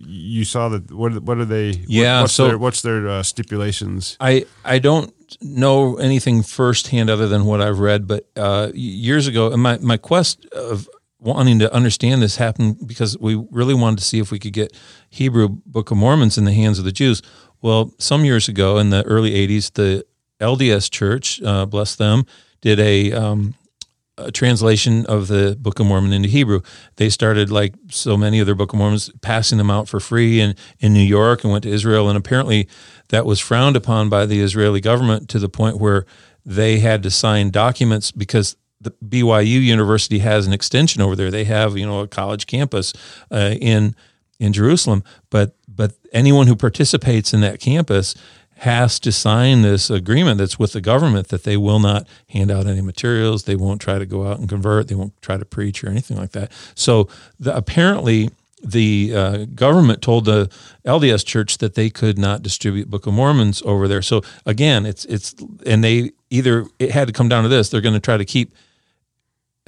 [0.00, 0.90] You saw that.
[0.92, 1.70] What what are they?
[1.88, 4.16] Yeah, What's so- their, what's their uh, stipulations?
[4.20, 9.52] I I don't know anything firsthand other than what I've read, but uh, years ago,
[9.52, 10.88] and my my quest of
[11.20, 14.76] wanting to understand this happened because we really wanted to see if we could get
[15.10, 17.22] Hebrew Book of Mormons in the hands of the Jews.
[17.60, 20.04] Well, some years ago in the early '80s, the
[20.40, 22.24] LDS Church, uh, bless them,
[22.60, 23.54] did a um,
[24.18, 26.60] a translation of the Book of Mormon into Hebrew.
[26.96, 30.54] They started, like so many other Book of Mormons, passing them out for free in,
[30.80, 32.08] in New York and went to Israel.
[32.08, 32.68] And apparently
[33.08, 36.04] that was frowned upon by the Israeli government to the point where
[36.44, 41.30] they had to sign documents because the BYU University has an extension over there.
[41.30, 42.92] They have, you know, a college campus
[43.30, 43.94] uh, in
[44.38, 48.14] in Jerusalem, but but anyone who participates in that campus
[48.58, 52.66] has to sign this agreement that's with the government that they will not hand out
[52.66, 53.44] any materials.
[53.44, 54.88] They won't try to go out and convert.
[54.88, 56.50] They won't try to preach or anything like that.
[56.74, 57.08] So
[57.38, 58.30] the, apparently,
[58.62, 60.50] the uh, government told the
[60.84, 64.02] LDS Church that they could not distribute Book of Mormons over there.
[64.02, 67.80] So again, it's it's and they either it had to come down to this: they're
[67.80, 68.52] going to try to keep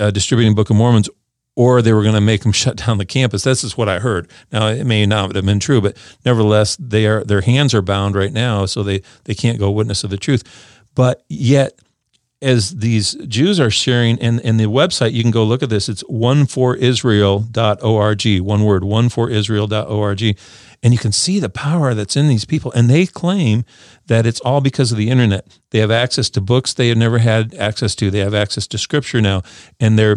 [0.01, 1.09] uh, distributing Book of Mormons,
[1.57, 3.45] or they were going to make them shut down the campus.
[3.45, 4.31] This is what I heard.
[4.53, 8.17] Now it may not have been true, but nevertheless, they are their hands are bound
[8.17, 10.43] right now, so they they can't go witness of the truth.
[10.95, 11.79] But yet,
[12.43, 15.89] as these Jews are sharing, and and the website you can go look at this.
[15.89, 18.41] It's oneforisrael.org.
[18.41, 20.39] One word, oneforisrael.org.
[20.83, 22.73] And you can see the power that's in these people.
[22.73, 23.65] And they claim
[24.07, 25.47] that it's all because of the internet.
[25.71, 28.11] They have access to books they have never had access to.
[28.11, 29.43] They have access to scripture now.
[29.79, 30.17] And they're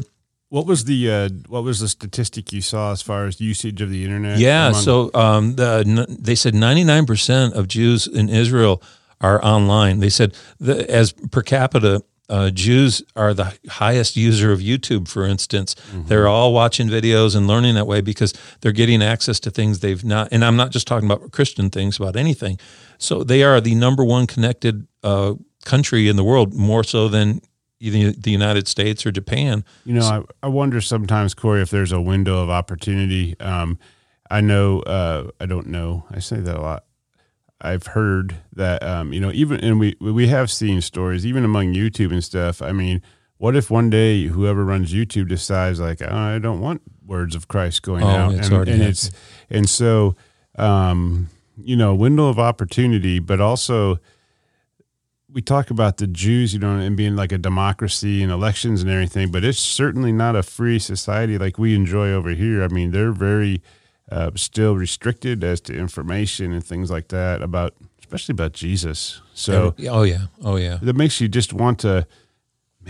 [0.50, 3.90] What was the uh, what was the statistic you saw as far as usage of
[3.90, 4.38] the internet?
[4.40, 8.82] Yeah, among- so um, the, n- they said 99% of Jews in Israel
[9.20, 10.00] are online.
[10.00, 15.26] They said the, as per capita, uh, Jews are the highest user of YouTube, for
[15.26, 15.76] instance.
[16.08, 20.04] They're all watching videos and learning that way because they're getting access to things they've
[20.04, 20.30] not.
[20.32, 22.58] And I'm not just talking about Christian things, about anything.
[22.98, 25.34] So they are the number one connected uh,
[25.66, 27.42] country in the world, more so than
[27.80, 29.66] either the United States or Japan.
[29.84, 33.38] You know, I, I wonder sometimes, Corey, if there's a window of opportunity.
[33.42, 33.78] Um,
[34.32, 36.06] I know, uh, I don't know.
[36.10, 36.86] I say that a lot.
[37.64, 41.74] I've heard that, um, you know, even, and we, we have seen stories, even among
[41.74, 42.62] YouTube and stuff.
[42.62, 43.02] I mean,
[43.38, 47.48] what if one day whoever runs YouTube decides like, oh, I don't want words of
[47.48, 48.34] Christ going Oh, out.
[48.34, 49.12] it's and, and it's,
[49.50, 50.16] and so,
[50.58, 53.98] um, you know, window of opportunity, but also,
[55.32, 58.92] we talk about the Jews, you know, and being like a democracy and elections and
[58.92, 62.64] everything, but it's certainly not a free society like we enjoy over here.
[62.64, 63.60] I mean, they're very
[64.14, 69.22] uh, still restricted as to information and things like that about, especially about Jesus.
[69.34, 70.28] So oh, yeah.
[70.44, 70.78] Oh, yeah.
[70.84, 72.06] that makes you just want to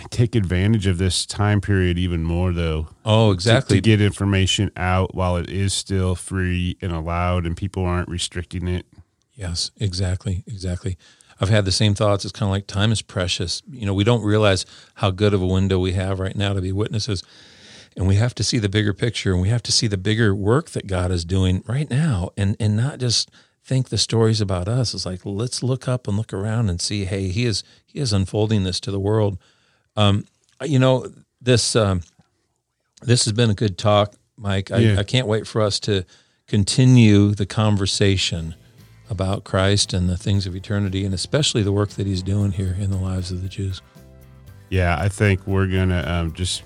[0.09, 2.89] take advantage of this time period even more, though.
[3.05, 3.77] Oh, to- exactly.
[3.77, 8.67] To, get information out while it is still free and allowed, and people aren't restricting
[8.67, 8.85] it.
[9.33, 10.97] Yes, exactly, exactly.
[11.39, 12.25] I've had the same thoughts.
[12.25, 13.63] It's kind of like time is precious.
[13.71, 14.65] You know, we don't realize
[14.95, 17.23] how good of a window we have right now to be witnesses.
[17.95, 20.33] And we have to see the bigger picture and we have to see the bigger
[20.33, 23.29] work that God is doing right now and, and not just
[23.63, 24.93] think the stories about us.
[24.93, 28.11] It's like let's look up and look around and see hey he is he is
[28.11, 29.37] unfolding this to the world.
[29.95, 30.25] Um,
[30.63, 31.07] you know
[31.41, 32.01] this um,
[33.01, 34.71] this has been a good talk mike.
[34.71, 34.99] I, Yeah.
[34.99, 36.05] I can't wait for us to
[36.47, 38.55] continue the conversation
[39.09, 42.75] about christ and the things of eternity and especially the work that he's doing here
[42.79, 43.81] in the lives of the jews.
[44.69, 46.63] Yeah, I think we're gonna um, just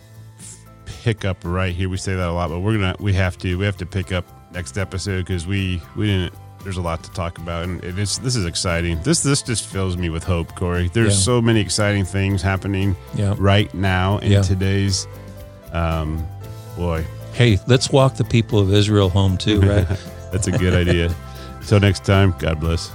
[1.04, 1.90] pick up right here.
[1.90, 4.12] We say that a lot, but we're gonna we have to we have to pick
[4.12, 6.34] up next episode because we we didn't.
[6.64, 9.02] There's a lot to talk about, and it is this is exciting.
[9.04, 10.90] This this just fills me with hope, Corey.
[10.92, 11.22] There's Yeah.
[11.24, 14.42] so many exciting things happening yeah right now in Yeah.
[14.42, 15.08] today's.
[15.72, 16.26] Um,
[16.76, 19.88] boy, hey let's walk the people of israel home too right
[20.32, 21.14] that's a good idea.
[21.60, 22.92] Until next time, God bless.